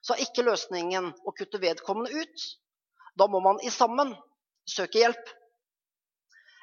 så 0.00 0.14
er 0.14 0.24
ikke 0.24 0.46
løsningen 0.46 1.10
å 1.12 1.34
kutte 1.36 1.60
vedkommende 1.60 2.22
ut. 2.22 2.46
Da 3.18 3.26
må 3.26 3.40
man 3.42 3.58
i 3.66 3.70
sammen 3.74 4.12
søke 4.68 5.02
hjelp. 5.02 5.34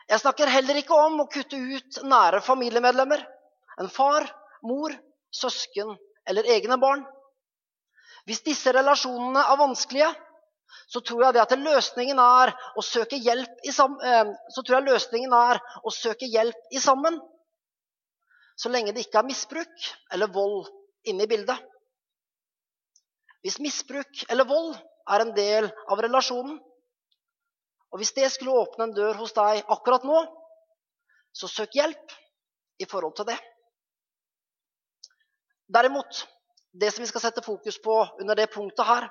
Jeg 0.09 0.21
snakker 0.21 0.51
heller 0.53 0.77
ikke 0.79 0.95
om 0.95 1.23
å 1.23 1.29
kutte 1.31 1.57
ut 1.57 1.99
nære 2.05 2.43
familiemedlemmer. 2.45 3.23
En 3.81 3.89
far, 3.91 4.27
mor, 4.63 4.93
søsken 5.33 5.95
eller 6.29 6.47
egne 6.55 6.77
barn. 6.81 7.03
Hvis 8.25 8.43
disse 8.45 8.71
relasjonene 8.73 9.41
er 9.41 9.59
vanskelige, 9.59 10.11
så 10.89 11.01
tror 11.01 11.25
jeg, 11.25 11.37
at 11.41 11.53
løsningen 11.57 12.19
er 12.21 12.51
å 12.77 12.83
søke 12.85 13.17
hjelp 13.21 13.61
i, 13.65 13.73
sammen, 13.73 14.33
så 14.53 14.61
tror 14.61 14.79
jeg 14.79 14.87
løsningen 14.89 15.33
er 15.37 15.61
å 15.85 15.93
søke 15.93 16.29
hjelp 16.29 16.73
i 16.73 16.81
sammen. 16.81 17.17
Så 18.55 18.71
lenge 18.71 18.93
det 18.95 19.05
ikke 19.05 19.21
er 19.21 19.27
misbruk 19.27 19.87
eller 20.13 20.31
vold 20.33 20.69
inne 21.09 21.25
i 21.25 21.29
bildet. 21.29 21.57
Hvis 23.45 23.59
misbruk 23.61 24.23
eller 24.29 24.47
vold 24.49 24.77
er 25.09 25.21
en 25.21 25.33
del 25.35 25.67
av 25.91 26.01
relasjonen, 26.01 26.57
og 27.93 28.01
hvis 28.01 28.13
det 28.17 28.27
skulle 28.33 28.55
åpne 28.59 28.89
en 28.89 28.95
dør 28.95 29.19
hos 29.21 29.33
deg 29.35 29.61
akkurat 29.71 30.03
nå, 30.07 30.21
så 31.35 31.47
søk 31.51 31.75
hjelp 31.77 32.15
i 32.81 32.87
forhold 32.89 33.15
til 33.15 33.29
det. 33.29 33.37
Derimot, 35.71 36.25
det 36.75 36.91
som 36.91 37.03
vi 37.05 37.09
skal 37.09 37.23
sette 37.23 37.43
fokus 37.45 37.77
på 37.81 37.95
under 38.19 38.37
det 38.37 38.51
punktet 38.53 38.85
her 38.85 39.07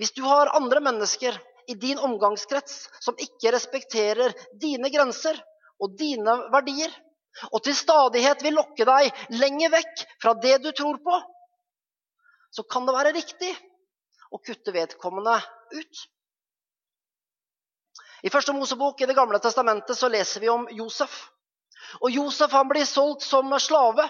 Hvis 0.00 0.14
du 0.16 0.22
har 0.24 0.48
andre 0.56 0.80
mennesker 0.80 1.34
i 1.68 1.74
din 1.76 1.98
omgangskrets 2.00 2.86
som 3.04 3.18
ikke 3.20 3.50
respekterer 3.52 4.32
dine 4.62 4.88
grenser 4.94 5.36
og 5.82 5.98
dine 5.98 6.36
verdier, 6.54 6.88
og 7.52 7.60
til 7.64 7.76
stadighet 7.76 8.40
vil 8.42 8.56
lokke 8.56 8.86
deg 8.88 9.10
lenger 9.36 9.74
vekk 9.74 10.04
fra 10.22 10.32
det 10.40 10.56
du 10.64 10.70
tror 10.72 10.96
på, 11.04 11.18
så 12.50 12.64
kan 12.64 12.88
det 12.88 12.96
være 12.96 13.12
riktig 13.18 13.52
å 14.30 14.38
kutte 14.38 14.72
vedkommende 14.74 15.36
ut. 15.74 16.06
I 18.22 18.30
første 18.30 18.52
Mosebok 18.52 19.00
i 19.00 19.08
Det 19.08 19.16
gamle 19.16 19.40
testamentet 19.40 19.96
så 19.96 20.08
leser 20.08 20.40
vi 20.40 20.48
om 20.52 20.66
Josef. 20.76 21.30
Og 22.00 22.10
Josef 22.12 22.52
han 22.52 22.68
blir 22.68 22.84
solgt 22.84 23.24
som 23.24 23.52
slave 23.58 24.06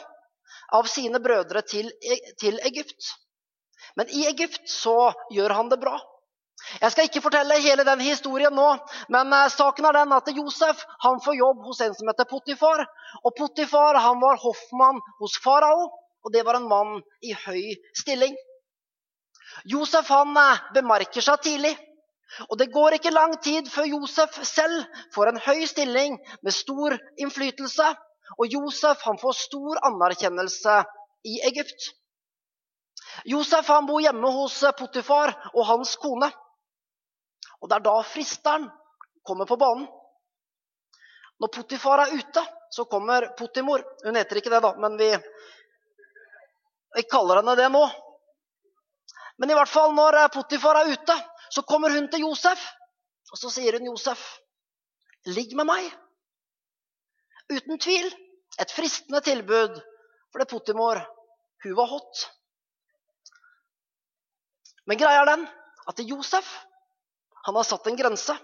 av 0.75 0.89
sine 0.91 1.21
brødre 1.23 1.63
til, 1.63 1.91
til 2.39 2.59
Egypt. 2.67 3.15
Men 3.97 4.11
i 4.11 4.27
Egypt 4.27 4.69
så 4.69 5.13
gjør 5.31 5.55
han 5.57 5.71
det 5.71 5.81
bra. 5.81 5.97
Jeg 6.81 6.93
skal 6.93 7.09
ikke 7.09 7.23
fortelle 7.25 7.57
hele 7.65 7.87
den 7.89 8.03
historien 8.05 8.53
nå, 8.55 8.67
men 9.09 9.33
uh, 9.33 9.47
saken 9.49 9.87
er 9.89 9.97
den 9.97 10.13
at 10.13 10.29
Josef 10.37 10.83
han 11.01 11.23
får 11.25 11.39
jobb 11.39 11.65
hos 11.65 11.81
en 11.87 11.97
som 11.97 12.11
heter 12.11 12.29
Potifar. 12.29 12.85
Og 13.25 13.35
Potifar 13.39 13.97
han 14.05 14.21
var 14.21 14.39
hoffmann 14.43 15.01
hos 15.23 15.39
farao, 15.43 15.89
og 16.21 16.35
det 16.35 16.45
var 16.47 16.59
en 16.59 16.69
mann 16.69 17.01
i 17.25 17.33
høy 17.47 17.73
stilling. 17.97 18.37
Josef 19.64 20.09
han 20.09 20.37
uh, 20.37 20.61
bemerker 20.75 21.25
seg 21.25 21.42
tidlig. 21.44 21.75
Og 22.49 22.59
det 22.59 22.70
går 22.70 22.96
ikke 22.96 23.11
lang 23.11 23.35
tid 23.42 23.68
før 23.70 23.88
Josef 23.90 24.37
selv 24.46 24.85
får 25.14 25.33
en 25.33 25.40
høy 25.42 25.64
stilling 25.66 26.18
med 26.46 26.55
stor 26.55 26.94
innflytelse. 27.18 27.88
Og 28.38 28.53
Josef 28.55 29.03
han 29.03 29.18
får 29.18 29.38
stor 29.40 29.81
anerkjennelse 29.90 30.77
i 31.27 31.40
Egypt. 31.49 31.90
Josef 33.27 33.66
han 33.68 33.88
bor 33.88 34.01
hjemme 34.01 34.31
hos 34.33 34.61
Potifar 34.79 35.35
og 35.55 35.66
hans 35.66 35.96
kone. 36.01 36.31
Og 37.61 37.68
det 37.68 37.81
er 37.81 37.85
da 37.88 37.96
fristeren 38.07 38.68
kommer 39.27 39.49
på 39.51 39.59
banen. 39.61 39.88
Når 41.40 41.53
Potifar 41.53 42.05
er 42.05 42.14
ute, 42.14 42.44
så 42.70 42.85
kommer 42.85 43.27
Potimor. 43.37 43.83
Hun 44.05 44.16
heter 44.16 44.38
ikke 44.38 44.53
det, 44.53 44.62
da, 44.62 44.75
men 44.79 44.96
vi, 45.01 45.11
vi 46.96 47.05
kaller 47.11 47.40
henne 47.40 47.57
det 47.59 47.68
nå. 47.73 47.83
Men 49.40 49.50
i 49.50 49.57
hvert 49.57 49.72
fall 49.72 49.94
når 49.96 50.18
Potifar 50.35 50.83
er 50.83 50.92
ute, 50.92 51.16
så 51.50 51.64
kommer 51.66 51.94
hun 51.96 52.11
til 52.12 52.26
Josef. 52.26 52.61
Og 53.31 53.38
så 53.38 53.50
sier 53.55 53.79
hun 53.79 53.88
Josef, 53.88 54.20
'Ligg 55.26 55.55
med 55.57 55.68
meg.' 55.68 55.90
Uten 57.50 57.79
tvil 57.83 58.07
et 58.61 58.70
fristende 58.70 59.20
tilbud, 59.24 59.81
for 60.31 60.38
det 60.42 60.48
Potimor, 60.50 61.00
hun 61.64 61.74
var 61.76 61.88
hot. 61.90 62.26
Men 64.87 64.98
greia 64.98 65.22
er 65.22 65.31
den 65.33 65.48
at 65.90 66.03
Josef 66.07 66.46
han 67.46 67.57
har 67.57 67.66
satt 67.66 67.87
en 67.87 67.98
grense. 67.98 68.37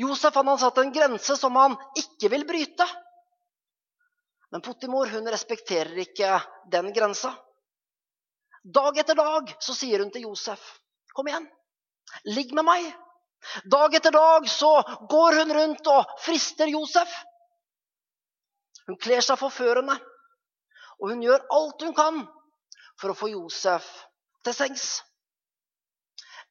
Josef 0.00 0.34
han 0.34 0.48
har 0.48 0.58
satt 0.58 0.78
en 0.82 0.92
grense 0.92 1.36
som 1.36 1.56
han 1.56 1.76
ikke 1.98 2.30
vil 2.32 2.46
bryte. 2.48 2.86
Men 4.50 4.62
Potimor 4.64 5.10
hun 5.12 5.28
respekterer 5.30 5.98
ikke 6.02 6.38
den 6.72 6.92
grensa. 6.94 7.34
Dag 8.64 8.96
etter 8.98 9.14
dag 9.14 9.50
så 9.60 9.74
sier 9.76 10.00
hun 10.00 10.10
til 10.10 10.24
Josef, 10.24 10.60
'Kom 11.12 11.28
igjen, 11.28 11.48
ligg 12.24 12.54
med 12.54 12.64
meg.' 12.64 12.94
Dag 13.68 13.94
etter 13.94 14.10
dag 14.10 14.48
så 14.48 14.72
går 15.08 15.36
hun 15.38 15.52
rundt 15.52 15.86
og 15.92 16.12
frister 16.24 16.66
Josef. 16.66 17.10
Hun 18.86 18.96
kler 18.96 19.20
seg 19.20 19.36
forførende, 19.36 19.98
og 20.96 21.10
hun 21.12 21.20
gjør 21.20 21.44
alt 21.52 21.82
hun 21.84 21.94
kan 21.94 22.22
for 23.00 23.12
å 23.12 23.18
få 23.18 23.28
Josef 23.34 23.84
til 24.44 24.56
sengs. 24.56 25.02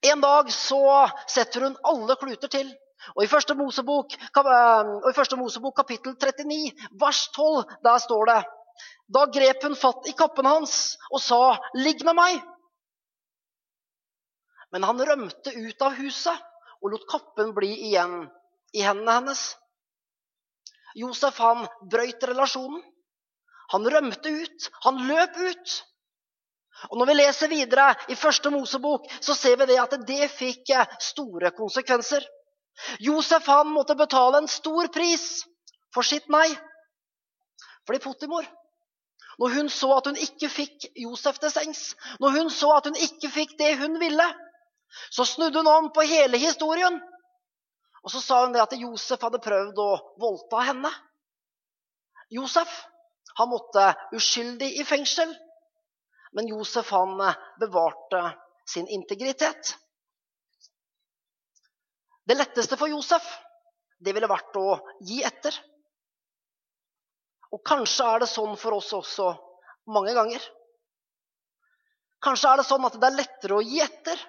En 0.03 0.21
dag 0.21 0.51
så 0.53 1.09
setter 1.25 1.65
hun 1.65 1.77
alle 1.83 2.15
kluter 2.21 2.51
til. 2.51 2.69
Og 3.15 3.23
I 3.23 3.27
første 3.27 3.55
Mosebok, 3.55 4.13
og 4.37 5.09
i 5.09 5.15
første 5.17 5.35
Mosebok 5.35 5.75
kapittel 5.75 6.13
39, 6.15 6.71
vers 7.01 7.25
12, 7.35 7.65
der 7.83 7.97
står 7.99 8.29
det 8.29 8.41
Da 9.13 9.25
grep 9.25 9.63
hun 9.63 9.75
fatt 9.75 10.07
i 10.09 10.15
kappen 10.17 10.47
hans 10.47 10.97
og 11.11 11.21
sa, 11.21 11.59
'Ligg 11.75 12.03
med 12.05 12.15
meg.' 12.17 12.41
Men 14.73 14.83
han 14.89 15.05
rømte 15.05 15.53
ut 15.53 15.81
av 15.85 15.93
huset 15.99 16.39
og 16.81 16.91
lot 16.91 17.05
kappen 17.09 17.53
bli 17.53 17.69
igjen 17.89 18.23
i 18.73 18.81
hendene 18.81 19.19
hennes. 19.19 19.43
Josef 20.97 21.37
han 21.37 21.67
brøyt 21.89 22.25
relasjonen. 22.29 22.81
Han 23.73 23.89
rømte 23.89 24.29
ut. 24.29 24.69
Han 24.85 25.03
løp 25.07 25.37
ut. 25.37 25.75
Og 26.89 26.97
Når 26.97 27.09
vi 27.09 27.15
leser 27.15 27.51
videre 27.53 27.93
i 28.09 28.17
første 28.17 28.49
Mosebok, 28.51 29.05
så 29.21 29.35
ser 29.37 29.55
vi 29.61 29.69
det 29.69 29.79
at 29.79 29.93
det 30.07 30.25
fikk 30.33 30.73
eh, 30.73 30.97
store 30.99 31.53
konsekvenser. 31.55 32.25
Josef 32.99 33.45
han 33.47 33.69
måtte 33.69 33.95
betale 33.95 34.41
en 34.41 34.49
stor 34.49 34.89
pris 34.93 35.45
for 35.93 36.05
sitt 36.05 36.27
nei. 36.33 36.49
Fordi 37.85 38.01
Potimor, 38.03 38.47
når 39.39 39.55
hun 39.57 39.69
så 39.69 39.89
at 39.97 40.07
hun 40.09 40.19
ikke 40.19 40.49
fikk 40.49 40.87
Josef 40.99 41.39
til 41.41 41.51
sengs, 41.53 41.83
når 42.21 42.37
hun 42.37 42.51
så 42.53 42.69
at 42.77 42.89
hun 42.89 42.99
ikke 42.99 43.31
fikk 43.33 43.55
det 43.59 43.73
hun 43.81 43.97
ville, 44.01 44.27
så 45.09 45.25
snudde 45.25 45.61
hun 45.61 45.69
om 45.71 45.89
på 45.93 46.05
hele 46.05 46.37
historien. 46.37 46.99
Og 48.03 48.11
så 48.11 48.21
sa 48.21 48.43
hun 48.43 48.53
det 48.53 48.61
at 48.61 48.75
Josef 48.77 49.21
hadde 49.23 49.41
prøvd 49.41 49.79
å 49.81 49.91
voldta 50.21 50.65
henne. 50.69 50.91
Josef 52.33 52.69
han 53.39 53.49
måtte 53.49 53.93
uskyldig 54.13 54.69
i 54.79 54.85
fengsel. 54.85 55.31
Men 56.33 56.49
Josef 56.49 56.89
han 56.93 57.19
eh, 57.21 57.39
bevarte 57.61 58.23
sin 58.69 58.87
integritet. 58.87 59.75
Det 62.25 62.37
letteste 62.37 62.77
for 62.79 62.91
Josef 62.91 63.25
det 64.03 64.13
ville 64.15 64.29
vært 64.29 64.55
å 64.59 64.77
gi 65.05 65.21
etter. 65.25 65.55
Og 67.53 67.61
kanskje 67.65 68.05
er 68.09 68.23
det 68.23 68.29
sånn 68.31 68.55
for 68.57 68.79
oss 68.79 68.89
også 68.97 69.29
mange 69.93 70.13
ganger. 70.17 70.41
Kanskje 72.23 72.49
er 72.49 72.61
det 72.61 72.67
sånn 72.67 72.85
at 72.87 72.95
det 72.97 73.09
er 73.09 73.17
lettere 73.19 73.57
å 73.57 73.65
gi 73.65 73.81
etter 73.83 74.21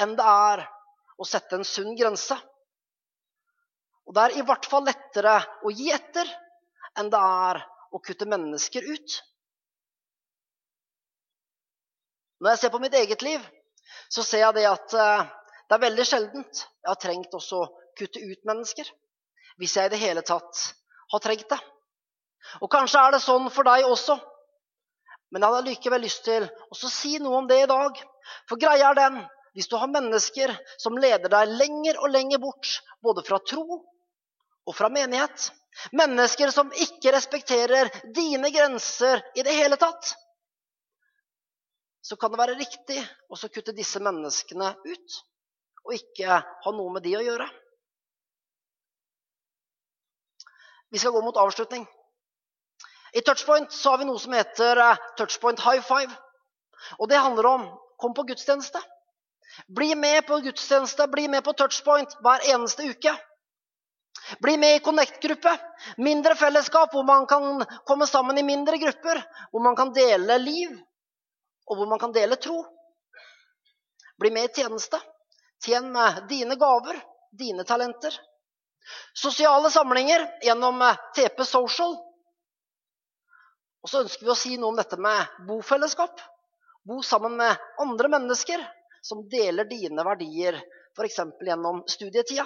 enn 0.00 0.14
det 0.16 0.26
er 0.32 0.62
å 1.18 1.26
sette 1.26 1.58
en 1.58 1.66
sunn 1.66 1.96
grense. 1.98 2.36
Og 4.06 4.14
det 4.16 4.24
er 4.24 4.36
i 4.38 4.44
hvert 4.46 4.68
fall 4.70 4.86
lettere 4.86 5.34
å 5.66 5.72
gi 5.74 5.90
etter 5.92 6.30
enn 6.98 7.10
det 7.12 7.20
er 7.20 7.60
å 7.92 8.00
kutte 8.04 8.28
mennesker 8.30 8.86
ut. 8.86 9.16
Når 12.38 12.54
jeg 12.54 12.60
ser 12.62 12.72
på 12.72 12.80
mitt 12.80 12.94
eget 12.94 13.24
liv, 13.26 13.42
så 14.08 14.22
ser 14.22 14.44
jeg 14.44 14.56
det 14.60 14.68
at 14.70 14.94
eh, 14.94 15.26
det 15.68 15.76
er 15.76 15.84
veldig 15.84 16.06
sjeldent 16.06 16.62
jeg 16.62 16.88
har 16.88 17.00
trengt 17.02 17.34
også 17.34 17.64
å 17.64 17.70
kutte 17.98 18.22
ut 18.22 18.46
mennesker. 18.48 18.86
Hvis 19.58 19.74
jeg 19.76 19.90
i 19.90 19.92
det 19.92 20.00
hele 20.00 20.22
tatt 20.22 20.62
har 21.12 21.24
trengt 21.24 21.50
det. 21.50 21.58
Og 22.62 22.70
kanskje 22.72 23.00
er 23.00 23.16
det 23.16 23.22
sånn 23.24 23.48
for 23.52 23.68
deg 23.68 23.86
også. 23.88 24.16
Men 25.32 25.44
jeg 25.44 25.52
hadde 25.52 25.70
likevel 25.70 26.04
lyst 26.04 26.24
til 26.24 26.46
å 26.46 26.78
si 26.92 27.18
noe 27.20 27.42
om 27.42 27.48
det 27.50 27.60
i 27.62 27.68
dag. 27.68 27.98
For 28.48 28.60
greia 28.60 28.90
er 28.90 28.98
den 28.98 29.18
hvis 29.56 29.68
du 29.68 29.74
har 29.80 29.90
mennesker 29.90 30.52
som 30.78 30.98
leder 31.00 31.30
deg 31.32 31.50
lenger 31.58 31.98
og 31.98 32.12
lenger 32.14 32.38
bort, 32.38 32.78
både 33.02 33.24
fra 33.26 33.40
tro 33.42 33.80
og 34.68 34.76
fra 34.76 34.90
menighet, 34.92 35.48
mennesker 35.96 36.52
som 36.54 36.70
ikke 36.84 37.12
respekterer 37.14 37.90
dine 38.14 38.52
grenser 38.54 39.22
i 39.34 39.42
det 39.42 39.56
hele 39.56 39.78
tatt, 39.80 40.12
så 42.04 42.16
kan 42.16 42.32
det 42.32 42.40
være 42.40 42.58
riktig 42.60 43.00
å 43.28 43.36
kutte 43.50 43.74
disse 43.76 44.00
menneskene 44.00 44.70
ut 44.86 45.18
og 45.88 45.96
ikke 45.96 46.38
ha 46.38 46.72
noe 46.76 46.94
med 46.94 47.04
de 47.04 47.16
å 47.18 47.24
gjøre. 47.24 47.48
Vi 50.92 51.00
skal 51.02 51.12
gå 51.12 51.20
mot 51.24 51.36
avslutning. 51.36 51.84
I 53.12 53.20
Touchpoint 53.20 53.72
så 53.72 53.90
har 53.90 53.98
vi 53.98 54.08
noe 54.08 54.20
som 54.20 54.34
heter 54.36 54.76
eh, 54.76 55.04
Touchpoint 55.16 55.60
high 55.64 55.82
five. 55.84 56.12
Og 56.98 57.08
det 57.08 57.18
handler 57.18 57.46
om 57.46 57.68
kom 57.98 58.14
på 58.14 58.22
gudstjeneste. 58.22 58.80
Bli 59.68 59.94
med 59.94 60.26
på 60.26 60.38
gudstjeneste, 60.38 61.08
bli 61.08 61.28
med 61.28 61.44
på 61.44 61.52
Touchpoint 61.52 62.14
hver 62.22 62.44
eneste 62.54 62.86
uke. 62.90 63.14
Bli 64.42 64.56
med 64.56 64.76
i 64.76 64.82
Connect-gruppe. 64.84 65.56
Mindre 65.96 66.34
fellesskap 66.34 66.92
hvor 66.92 67.04
man 67.04 67.26
kan 67.26 67.64
komme 67.86 68.06
sammen 68.06 68.38
i 68.38 68.42
mindre 68.42 68.78
grupper. 68.78 69.22
Hvor 69.50 69.64
man 69.64 69.76
kan 69.76 69.92
dele 69.92 70.38
liv, 70.38 70.74
og 71.66 71.76
hvor 71.76 71.86
man 71.86 71.98
kan 71.98 72.12
dele 72.12 72.36
tro. 72.36 72.64
Bli 74.18 74.30
med 74.30 74.50
i 74.50 74.60
tjeneste. 74.60 75.00
Tjen 75.64 75.92
med 75.92 76.26
dine 76.28 76.54
gaver, 76.54 77.00
dine 77.32 77.64
talenter. 77.64 78.14
Sosiale 79.14 79.70
samlinger 79.70 80.28
gjennom 80.42 80.82
eh, 80.82 81.00
TP 81.16 81.44
Social. 81.44 81.96
Og 83.88 83.90
så 83.90 84.00
ønsker 84.04 84.26
vi 84.26 84.32
å 84.34 84.36
si 84.36 84.50
noe 84.60 84.68
om 84.68 84.76
dette 84.76 84.98
med 85.00 85.36
bofellesskap. 85.48 86.18
Bo 86.84 86.98
sammen 87.00 87.38
med 87.40 87.62
andre 87.80 88.10
mennesker 88.12 88.60
som 89.00 89.22
deler 89.32 89.64
dine 89.64 90.04
verdier, 90.04 90.58
f.eks. 90.92 91.16
gjennom 91.40 91.78
studietida. 91.88 92.44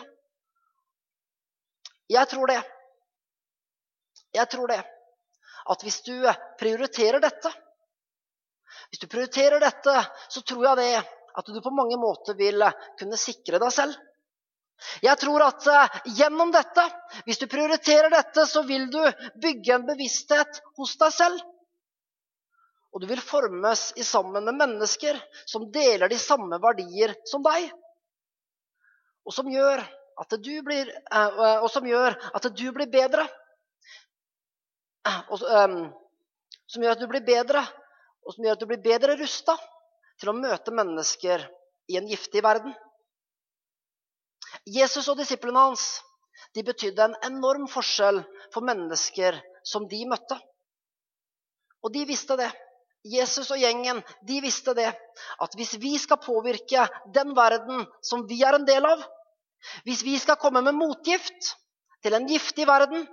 Jeg 2.14 2.30
tror 2.30 2.52
det. 2.52 2.60
Jeg 4.38 4.50
tror 4.54 4.70
det. 4.70 4.78
At 5.74 5.82
hvis 5.82 5.98
du 6.06 6.14
prioriterer 6.62 7.18
dette, 7.26 7.50
hvis 8.92 9.02
du 9.02 9.10
prioriterer 9.10 9.66
dette, 9.66 9.98
så 10.30 10.46
tror 10.46 10.68
jeg 10.68 10.78
det 10.78 10.94
at 11.02 11.50
du 11.50 11.58
på 11.58 11.74
mange 11.74 11.98
måter 11.98 12.38
vil 12.38 12.62
kunne 13.02 13.18
sikre 13.18 13.58
deg 13.58 13.74
selv. 13.74 13.98
Jeg 15.02 15.18
tror 15.20 15.44
at 15.46 15.66
uh, 15.68 16.00
gjennom 16.18 16.52
dette, 16.54 16.84
hvis 17.26 17.40
du 17.40 17.46
prioriterer 17.50 18.12
dette, 18.12 18.46
så 18.48 18.64
vil 18.66 18.88
du 18.92 19.00
bygge 19.42 19.76
en 19.76 19.86
bevissthet 19.88 20.62
hos 20.78 20.94
deg 21.00 21.14
selv. 21.14 21.42
Og 22.92 23.00
du 23.00 23.08
vil 23.08 23.22
formes 23.24 23.86
i 23.96 24.04
sammen 24.04 24.44
med 24.44 24.58
mennesker 24.58 25.16
som 25.48 25.70
deler 25.72 26.12
de 26.12 26.18
samme 26.20 26.58
verdier 26.60 27.14
som 27.28 27.44
deg. 27.44 27.70
Og 29.24 29.32
som 29.32 29.48
gjør 29.48 29.80
at 30.20 30.36
du 30.44 30.52
blir, 30.66 30.90
og 31.62 31.68
som 31.72 31.86
gjør 31.88 32.18
at 32.36 32.48
du 32.52 32.66
blir 32.74 32.90
bedre. 32.92 33.24
Og, 35.32 35.40
som 35.40 36.84
gjør 36.84 36.94
at 36.94 37.00
du 37.00 37.08
blir 37.10 37.24
bedre, 37.24 37.62
og 38.22 38.34
som 38.34 38.44
gjør 38.44 38.58
at 38.58 38.62
du 38.62 38.68
blir 38.70 38.82
bedre 38.84 39.16
rusta 39.18 39.56
til 40.20 40.30
å 40.30 40.36
møte 40.36 40.74
mennesker 40.74 41.48
i 41.90 41.98
en 41.98 42.08
giftig 42.10 42.44
verden. 42.44 42.74
Jesus 44.66 45.08
og 45.10 45.18
disiplene 45.18 45.68
hans 45.68 45.86
de 46.54 46.64
betydde 46.66 47.04
en 47.04 47.16
enorm 47.26 47.68
forskjell 47.70 48.20
for 48.52 48.64
mennesker 48.66 49.38
som 49.66 49.88
de 49.88 50.02
møtte. 50.08 50.36
Og 51.82 51.92
de 51.94 52.04
visste 52.06 52.36
det. 52.38 52.50
Jesus 53.02 53.50
og 53.50 53.58
gjengen 53.58 54.02
de 54.28 54.38
visste 54.44 54.74
det. 54.78 54.90
At 55.42 55.56
hvis 55.58 55.74
vi 55.82 55.96
skal 55.98 56.20
påvirke 56.22 56.86
den 57.14 57.32
verden 57.34 57.86
som 58.04 58.26
vi 58.28 58.42
er 58.46 58.58
en 58.58 58.68
del 58.68 58.86
av, 58.86 59.02
hvis 59.86 60.04
vi 60.06 60.14
skal 60.18 60.38
komme 60.42 60.62
med 60.62 60.78
motgift 60.78 61.54
til 62.02 62.14
en 62.14 62.28
giftig 62.30 62.66
verden, 62.66 63.06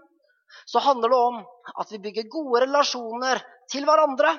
så 0.66 0.82
handler 0.82 1.14
det 1.14 1.18
om 1.30 1.42
at 1.82 1.92
vi 1.94 2.02
bygger 2.06 2.30
gode 2.30 2.64
relasjoner 2.66 3.42
til 3.70 3.86
hverandre 3.86 4.34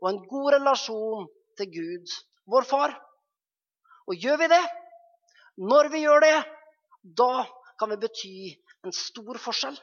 og 0.00 0.08
en 0.10 0.20
god 0.28 0.52
relasjon 0.56 1.26
til 1.60 1.68
Gud, 1.72 2.14
vår 2.48 2.68
far. 2.68 2.94
Og 4.08 4.16
gjør 4.16 4.40
vi 4.40 4.48
det, 4.52 4.62
når 5.62 5.90
vi 5.92 6.02
gjør 6.04 6.24
det, 6.24 6.36
da 7.02 7.46
kan 7.78 7.92
vi 7.92 8.00
bety 8.02 8.36
en 8.86 8.94
stor 8.94 9.38
forskjell. 9.42 9.76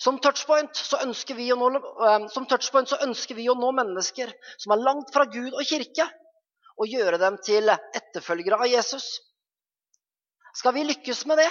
Som 0.00 0.16
touchpoint 0.20 0.72
nå, 0.72 0.72
eh, 0.72 2.26
så 2.32 3.00
ønsker 3.04 3.36
vi 3.36 3.50
å 3.52 3.56
nå 3.58 3.72
mennesker 3.76 4.32
som 4.56 4.72
er 4.72 4.84
langt 4.84 5.12
fra 5.12 5.26
Gud 5.28 5.52
og 5.52 5.64
kirke, 5.68 6.08
og 6.80 6.88
gjøre 6.88 7.18
dem 7.20 7.36
til 7.44 7.68
etterfølgere 7.68 8.56
av 8.56 8.70
Jesus. 8.70 9.20
Skal 10.56 10.72
vi 10.74 10.86
lykkes 10.88 11.26
med 11.28 11.42
det, 11.42 11.50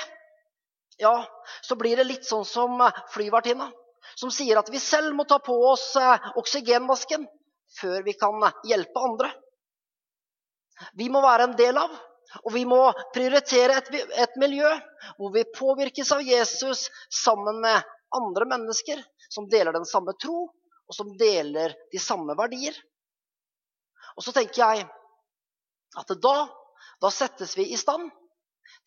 ja, 1.00 1.14
så 1.62 1.78
blir 1.80 1.96
det 1.96 2.08
litt 2.10 2.26
sånn 2.26 2.44
som 2.46 2.82
flyvertinna, 3.14 3.70
som 4.18 4.34
sier 4.34 4.58
at 4.60 4.72
vi 4.74 4.82
selv 4.82 5.14
må 5.16 5.24
ta 5.30 5.38
på 5.40 5.54
oss 5.70 5.94
eh, 5.96 6.32
oksygenmasken 6.42 7.28
før 7.80 8.02
vi 8.04 8.18
kan 8.18 8.42
hjelpe 8.66 9.06
andre. 9.06 9.30
Vi 10.98 11.10
må 11.14 11.22
være 11.22 11.52
en 11.52 11.58
del 11.60 11.78
av 11.78 11.94
og 12.44 12.54
vi 12.54 12.66
må 12.68 12.82
prioritere 13.14 13.80
et, 13.80 13.90
et, 14.22 14.36
miljø 14.42 14.70
hvor 15.18 15.34
vi 15.34 15.46
påvirkes 15.56 16.12
av 16.14 16.22
Jesus 16.26 16.88
sammen 17.10 17.62
med 17.64 17.88
andre 18.16 18.46
mennesker 18.50 19.02
som 19.30 19.48
deler 19.50 19.74
den 19.74 19.86
samme 19.86 20.14
tro, 20.22 20.48
og 20.90 20.96
som 20.96 21.12
deler 21.18 21.76
de 21.94 22.02
samme 22.02 22.34
verdier. 22.38 22.74
Og 24.18 24.26
så 24.26 24.34
tenker 24.34 24.62
jeg 24.64 24.88
at 26.00 26.14
da, 26.22 26.38
da 27.02 27.12
settes 27.14 27.56
vi 27.58 27.68
i 27.74 27.78
stand 27.78 28.10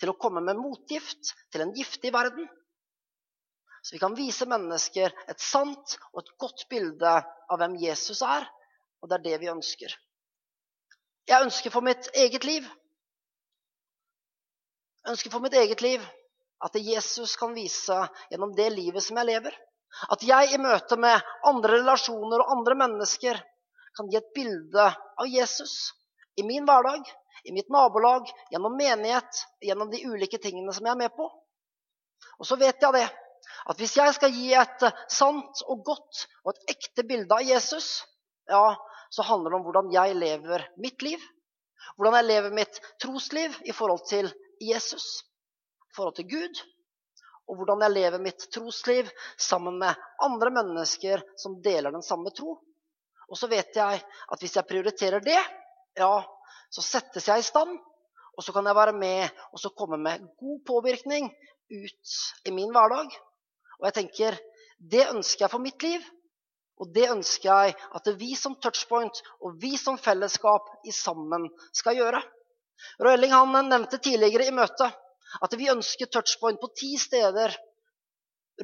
til 0.03 0.11
å 0.11 0.19
komme 0.19 0.43
med 0.43 0.59
motgift 0.59 1.35
til 1.55 1.65
en 1.65 1.75
giftig 1.77 2.11
verden. 2.15 2.49
Så 3.83 3.97
vi 3.97 4.03
kan 4.03 4.15
vise 4.19 4.47
mennesker 4.47 5.15
et 5.31 5.43
sant 5.43 5.97
og 6.13 6.23
et 6.23 6.33
godt 6.39 6.67
bilde 6.71 7.15
av 7.23 7.59
hvem 7.59 7.75
Jesus 7.83 8.23
er. 8.27 8.47
Og 9.03 9.11
det 9.11 9.19
er 9.19 9.25
det 9.27 9.39
vi 9.43 9.51
ønsker. 9.51 9.95
Jeg 11.27 11.47
ønsker 11.47 11.75
for 11.75 11.87
mitt 11.87 12.09
eget 12.19 12.47
liv 12.47 12.67
ønsker 15.09 15.33
for 15.33 15.43
mitt 15.45 15.57
eget 15.59 15.83
liv 15.83 16.03
at 16.63 16.77
Jesus 16.79 17.37
kan 17.37 17.55
vise 17.55 17.97
gjennom 18.31 18.55
det 18.57 18.69
livet 18.75 19.03
som 19.03 19.19
jeg 19.19 19.31
lever. 19.33 19.57
At 20.09 20.23
jeg 20.25 20.55
i 20.55 20.61
møte 20.63 20.97
med 21.01 21.33
andre 21.47 21.81
relasjoner 21.81 22.43
og 22.43 22.53
andre 22.57 22.77
mennesker 22.85 23.41
kan 23.97 24.09
gi 24.09 24.21
et 24.21 24.31
bilde 24.35 24.87
av 24.87 25.29
Jesus 25.29 25.93
i 26.41 26.47
min 26.47 26.65
hverdag, 26.65 27.05
i 27.45 27.53
mitt 27.53 27.69
nabolag, 27.73 28.31
gjennom 28.53 28.77
menighet, 28.79 29.43
gjennom 29.61 29.91
de 29.93 30.01
ulike 30.07 30.39
tingene 30.41 30.73
som 30.73 30.87
jeg 30.87 30.95
er 30.95 31.03
med 31.03 31.13
på. 31.17 31.27
Og 32.39 32.49
så 32.49 32.57
vet 32.57 32.81
jeg 32.81 32.97
det, 32.97 33.09
at 33.69 33.79
hvis 33.79 33.97
jeg 33.99 34.15
skal 34.17 34.33
gi 34.33 34.55
et 34.57 34.87
sant 35.13 35.61
og 35.67 35.83
godt 35.87 36.25
og 36.45 36.55
et 36.55 36.75
ekte 36.77 37.05
bilde 37.07 37.37
av 37.37 37.45
Jesus, 37.45 38.07
ja, 38.49 38.73
så 39.13 39.27
handler 39.27 39.53
det 39.53 39.59
om 39.59 39.67
hvordan 39.67 39.93
jeg 39.93 40.17
lever 40.17 40.65
mitt 40.81 41.05
liv. 41.05 41.21
Hvordan 41.99 42.17
jeg 42.21 42.31
lever 42.31 42.57
mitt 42.57 42.81
trosliv 43.03 43.55
i 43.69 43.75
forhold 43.77 44.07
til 44.09 44.31
Jesus, 44.63 45.23
i 45.91 45.95
forhold 45.97 46.17
til 46.19 46.29
Gud, 46.31 46.63
og 47.51 47.59
hvordan 47.59 47.83
jeg 47.85 47.95
lever 47.97 48.23
mitt 48.23 48.45
trosliv 48.55 49.09
sammen 49.41 49.79
med 49.83 49.99
andre 50.23 50.53
mennesker 50.55 51.25
som 51.41 51.59
deler 51.65 51.93
den 51.93 52.05
samme 52.07 52.31
tro. 52.35 52.55
Og 53.29 53.39
så 53.39 53.49
vet 53.51 53.77
jeg 53.77 54.03
at 54.03 54.45
hvis 54.45 54.57
jeg 54.57 54.69
prioriterer 54.69 55.25
det, 55.25 55.41
ja, 55.99 56.15
så 56.73 56.85
settes 56.85 57.29
jeg 57.29 57.43
i 57.43 57.47
stand. 57.47 57.75
Og 58.33 58.45
så 58.45 58.55
kan 58.55 58.65
jeg 58.65 58.77
være 58.77 58.95
med 58.97 59.29
og 59.53 59.61
så 59.61 59.73
komme 59.77 59.99
med 60.01 60.25
god 60.41 60.63
påvirkning 60.69 61.29
ut 61.73 62.17
i 62.49 62.55
min 62.55 62.73
hverdag. 62.73 63.13
Og 63.81 63.89
jeg 63.89 63.97
tenker 63.99 64.39
det 64.93 65.09
ønsker 65.11 65.45
jeg 65.45 65.53
for 65.53 65.63
mitt 65.63 65.83
liv. 65.85 66.03
Og 66.81 66.89
det 66.95 67.11
ønsker 67.13 67.51
jeg 67.51 67.75
at 67.95 68.09
vi 68.19 68.33
som 68.39 68.57
touchpoint 68.59 69.21
og 69.45 69.59
vi 69.63 69.77
som 69.79 70.01
fellesskap 70.01 70.71
i 70.89 70.95
sammen 70.95 71.47
skal 71.77 72.01
gjøre. 72.01 72.23
Røyling 73.03 73.33
han 73.35 73.53
nevnte 73.69 74.01
tidligere 74.03 74.49
i 74.49 74.55
møtet 74.55 74.99
at 75.43 75.55
vi 75.57 75.71
ønsker 75.73 76.11
touchpoint 76.13 76.61
på 76.61 76.71
ti 76.77 76.95
steder 77.01 77.55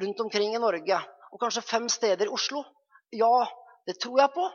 rundt 0.01 0.19
omkring 0.21 0.55
i 0.55 0.61
Norge. 0.61 0.99
Og 1.33 1.41
kanskje 1.41 1.65
fem 1.65 1.87
steder 1.89 2.27
i 2.27 2.33
Oslo. 2.33 2.63
Ja, 3.15 3.45
det 3.87 3.99
tror 4.01 4.19
jeg 4.21 4.33
på. 4.35 4.45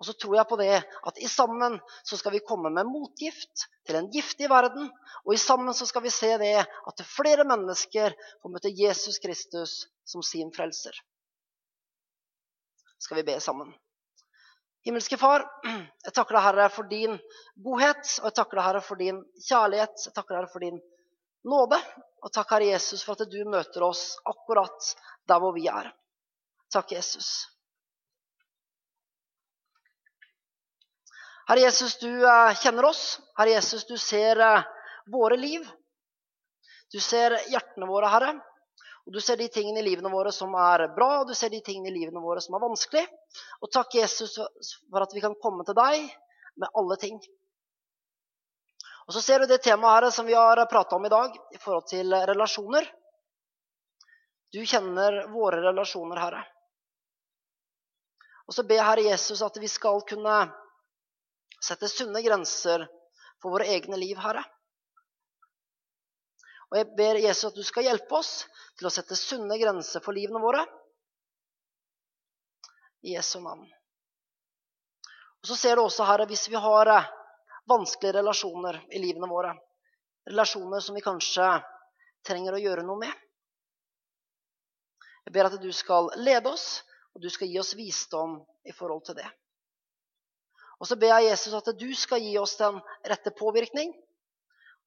Og 0.00 0.06
så 0.08 0.14
tror 0.16 0.38
jeg 0.38 0.48
på 0.48 0.56
det 0.56 0.78
at 0.80 1.18
i 1.20 1.28
sammen 1.28 1.76
så 2.08 2.16
skal 2.16 2.32
vi 2.32 2.44
komme 2.46 2.70
med 2.72 2.88
motgift 2.88 3.66
til 3.84 3.98
en 3.98 4.08
giftig 4.12 4.48
verden. 4.48 4.88
Og 5.26 5.34
i 5.36 5.40
sammen 5.40 5.76
så 5.76 5.86
skal 5.86 6.06
vi 6.06 6.14
se 6.14 6.30
det 6.40 6.54
at 6.64 7.04
flere 7.04 7.44
mennesker 7.44 8.16
får 8.40 8.54
møte 8.54 8.72
Jesus 8.72 9.20
Kristus 9.20 9.74
som 10.08 10.24
sin 10.24 10.52
frelser. 10.56 10.96
Skal 13.00 13.20
vi 13.20 13.28
be 13.28 13.36
sammen? 13.44 13.74
Himmelske 14.86 15.18
Far, 15.20 15.44
jeg 16.06 16.12
takker 16.16 16.36
deg, 16.38 16.44
Herre, 16.46 16.68
for 16.72 16.88
din 16.88 17.18
godhet, 17.60 18.00
og 18.22 18.30
jeg 18.30 18.36
takker 18.38 18.56
deg, 18.56 18.64
Herre, 18.64 18.80
for 18.84 19.00
din 19.00 19.20
kjærlighet. 19.44 20.06
Jeg 20.06 20.14
takker 20.16 20.34
deg, 20.34 20.40
Herre, 20.40 20.52
for 20.54 20.64
din 20.64 20.80
nåde. 21.44 21.78
Og 22.24 22.32
takk, 22.32 22.50
Herre 22.54 22.70
Jesus, 22.72 23.04
for 23.04 23.16
at 23.16 23.32
du 23.32 23.40
møter 23.48 23.84
oss 23.84 24.14
akkurat 24.28 24.92
der 25.28 25.40
hvor 25.40 25.52
vi 25.56 25.66
er. 25.72 25.90
Takk, 26.72 26.92
Jesus. 26.96 27.30
Herre 31.48 31.64
Jesus, 31.64 31.96
du 31.98 32.08
eh, 32.08 32.56
kjenner 32.62 32.90
oss. 32.90 33.18
Herre 33.38 33.56
Jesus, 33.56 33.86
du 33.88 33.96
ser 33.98 34.40
eh, 34.44 34.68
våre 35.10 35.36
liv. 35.40 35.64
Du 36.92 37.00
ser 37.02 37.36
hjertene 37.50 37.88
våre, 37.88 38.10
Herre. 38.12 38.36
Og 39.10 39.16
Du 39.16 39.20
ser 39.20 39.40
de 39.40 39.48
tingene 39.50 39.80
i 39.80 39.82
livene 39.82 40.10
våre 40.12 40.30
som 40.30 40.52
er 40.54 40.84
bra, 40.94 41.08
og 41.18 41.26
du 41.26 41.34
ser 41.34 41.50
de 41.50 41.58
tingene 41.66 41.90
i 41.90 41.96
livene 41.96 42.20
våre 42.22 42.38
som 42.44 42.54
er 42.54 42.62
vanskelig. 42.62 43.00
Og 43.58 43.70
takk, 43.74 43.96
Jesus, 43.98 44.36
for 44.86 45.02
at 45.02 45.10
vi 45.16 45.22
kan 45.24 45.34
komme 45.42 45.66
til 45.66 45.74
deg 45.74 46.04
med 46.62 46.70
alle 46.78 46.96
ting. 47.02 47.16
Og 49.08 49.16
Så 49.16 49.24
ser 49.26 49.42
du 49.42 49.50
det 49.50 49.64
temaet 49.64 50.04
her 50.04 50.14
som 50.14 50.30
vi 50.30 50.38
har 50.38 50.62
prata 50.70 50.94
om 50.94 51.08
i 51.08 51.10
dag, 51.10 51.34
i 51.50 51.58
forhold 51.58 51.88
til 51.90 52.14
relasjoner. 52.14 52.86
Du 54.54 54.62
kjenner 54.62 55.24
våre 55.34 55.58
relasjoner, 55.64 56.22
Herre. 56.22 56.44
Og 58.46 58.54
så 58.54 58.62
ber 58.62 58.86
Herre 58.86 59.08
Jesus 59.10 59.42
at 59.42 59.58
vi 59.58 59.66
skal 59.74 60.06
kunne 60.06 60.38
sette 61.58 61.90
sunne 61.90 62.22
grenser 62.22 62.86
for 63.42 63.58
våre 63.58 63.66
egne 63.74 63.98
liv, 63.98 64.14
Herre. 64.22 64.46
Og 66.70 66.78
jeg 66.78 66.86
ber 66.94 67.18
Jesus 67.18 67.48
at 67.50 67.56
du 67.58 67.64
skal 67.66 67.88
hjelpe 67.88 68.14
oss 68.14 68.44
til 68.78 68.86
å 68.86 68.92
sette 68.94 69.18
sunne 69.18 69.58
grenser 69.58 70.02
for 70.04 70.14
livene 70.14 70.42
våre. 70.42 70.62
I 73.02 73.16
Jesu 73.16 73.40
navn. 73.42 73.64
Og 75.40 75.48
Så 75.48 75.56
ser 75.56 75.76
du 75.76 75.82
også, 75.82 76.04
Herre, 76.04 76.28
hvis 76.28 76.46
vi 76.52 76.60
har 76.60 76.90
eh, 76.92 77.08
vanskelige 77.70 78.18
relasjoner 78.20 78.82
i 78.92 79.00
livene 79.02 79.28
våre, 79.30 79.54
relasjoner 80.28 80.84
som 80.84 80.94
vi 80.94 81.02
kanskje 81.02 81.48
trenger 82.26 82.54
å 82.54 82.60
gjøre 82.60 82.84
noe 82.84 83.00
med 83.00 83.26
Jeg 85.24 85.32
ber 85.32 85.48
at 85.48 85.56
du 85.62 85.70
skal 85.72 86.10
lede 86.20 86.52
oss, 86.52 86.82
og 87.14 87.24
du 87.24 87.30
skal 87.32 87.48
gi 87.48 87.58
oss 87.58 87.72
visdom 87.74 88.36
i 88.68 88.72
forhold 88.76 89.04
til 89.08 89.16
det. 89.18 89.26
Og 90.80 90.88
så 90.88 90.96
ber 91.00 91.16
jeg 91.16 91.32
Jesus 91.32 91.56
at 91.56 91.72
du 91.76 91.88
skal 91.96 92.22
gi 92.22 92.36
oss 92.40 92.56
den 92.60 92.78
rette 93.08 93.32
påvirkning 93.36 93.92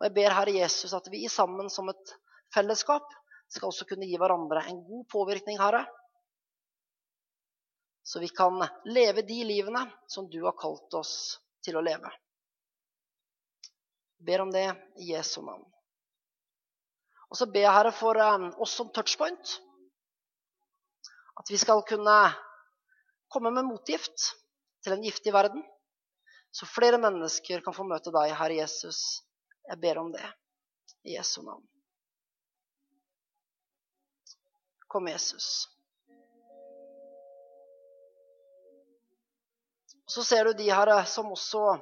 og 0.04 0.10
jeg 0.10 0.16
ber 0.18 0.34
Herre 0.36 0.52
Jesus 0.52 0.92
at 0.98 1.06
vi 1.08 1.22
sammen 1.32 1.70
som 1.72 1.88
et 1.88 2.10
fellesskap 2.52 3.06
skal 3.48 3.70
også 3.70 3.86
kunne 3.88 4.04
gi 4.04 4.18
hverandre 4.20 4.66
en 4.68 4.82
god 4.84 5.06
påvirkning, 5.08 5.56
Herre. 5.62 5.86
Så 8.04 8.20
vi 8.20 8.28
kan 8.28 8.60
leve 8.84 9.24
de 9.24 9.40
livene 9.48 9.86
som 10.12 10.28
du 10.28 10.42
har 10.44 10.58
kalt 10.60 11.00
oss 11.00 11.40
til 11.64 11.80
å 11.80 11.86
leve. 11.88 12.12
Jeg 14.20 14.28
ber 14.28 14.44
om 14.44 14.52
det 14.52 14.68
i 15.00 15.14
Jesu 15.14 15.40
navn. 15.40 15.64
Og 17.32 17.40
så 17.40 17.48
ber 17.48 17.64
jeg 17.64 17.76
Herre 17.80 17.96
for 17.96 18.20
um, 18.20 18.52
oss 18.60 18.76
som 18.76 18.92
touchpoint. 18.92 19.58
At 21.40 21.48
vi 21.48 21.64
skal 21.64 21.80
kunne 21.88 22.20
komme 23.32 23.56
med 23.56 23.72
motgift 23.72 24.34
til 24.84 24.98
en 24.98 25.08
giftig 25.08 25.32
verden. 25.32 25.64
Så 26.52 26.68
flere 26.68 27.00
mennesker 27.00 27.64
kan 27.64 27.72
få 27.72 27.88
møte 27.88 28.12
deg, 28.12 28.36
Herre 28.36 28.66
Jesus, 28.66 29.24
jeg 29.68 29.80
ber 29.80 29.98
om 29.98 30.12
det 30.12 30.26
i 31.04 31.16
Jesu 31.16 31.42
navn. 31.42 31.64
Kom, 34.88 35.08
Jesus. 35.08 35.70
Så 40.06 40.24
ser 40.24 40.46
du 40.46 40.54
de 40.54 40.68
her 40.70 40.88
eh, 40.88 41.06
som 41.06 41.32
også 41.32 41.78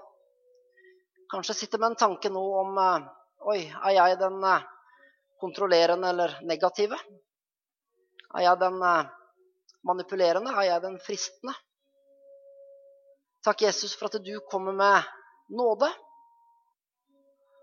kanskje 1.32 1.56
sitter 1.56 1.82
med 1.82 1.91
en 1.91 2.00
tanke 2.00 2.30
nå 2.32 2.44
om 2.62 2.78
eh, 2.78 3.10
Oi, 3.52 3.63
er 3.65 3.96
jeg 3.98 4.20
den 4.22 4.38
eh, 4.46 4.67
kontrollerende 5.41 6.12
eller 6.13 6.38
negative? 6.46 7.00
Er 8.38 8.46
jeg 8.46 8.60
den 8.62 8.78
manipulerende? 9.84 10.54
Er 10.54 10.67
jeg 10.70 10.84
den 10.86 11.00
fristende? 11.04 11.56
Takk, 13.44 13.65
Jesus, 13.65 13.98
for 13.98 14.08
at 14.08 14.22
du 14.24 14.36
kommer 14.48 14.78
med 14.78 15.10
nåde. 15.50 15.89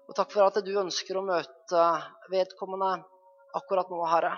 Og 0.09 0.17
takk 0.17 0.33
for 0.33 0.49
at 0.49 0.61
du 0.65 0.73
ønsker 0.81 1.19
å 1.21 1.25
møte 1.25 1.83
vedkommende 2.33 2.95
akkurat 3.59 3.91
nå, 3.93 3.99
Herre. 4.09 4.33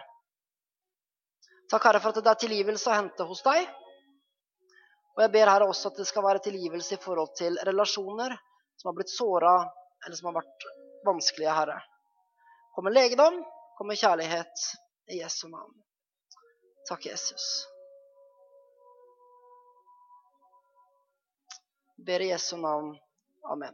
Takk, 1.70 1.84
Herre, 1.86 2.00
for 2.02 2.10
at 2.10 2.24
det 2.24 2.32
er 2.32 2.40
tilgivelse 2.42 2.90
å 2.90 2.96
hente 2.96 3.26
hos 3.28 3.42
deg. 3.46 3.68
Og 5.14 5.22
jeg 5.22 5.32
ber 5.34 5.50
Herre 5.52 5.68
også 5.70 5.92
at 5.92 6.00
det 6.00 6.08
skal 6.08 6.24
være 6.26 6.42
tilgivelse 6.42 6.96
i 6.96 7.02
forhold 7.02 7.34
til 7.38 7.58
relasjoner 7.66 8.34
som 8.80 8.90
har 8.90 8.96
blitt 8.96 9.12
såra, 9.12 9.54
eller 10.06 10.16
som 10.16 10.30
har 10.30 10.40
vært 10.40 10.66
vanskelige, 11.06 11.54
Herre. 11.54 11.76
Kom 12.74 12.88
med 12.88 12.96
legedom, 12.96 13.36
kom 13.76 13.90
med 13.92 14.00
kjærlighet 14.00 14.64
i 15.12 15.20
Jesu 15.20 15.48
navn. 15.52 15.74
Takk, 16.88 17.10
Jesus. 17.12 17.46
Jeg 21.98 22.08
ber 22.08 22.24
i 22.24 22.30
Jesu 22.30 22.56
navn. 22.56 22.94
Amen. 23.52 23.68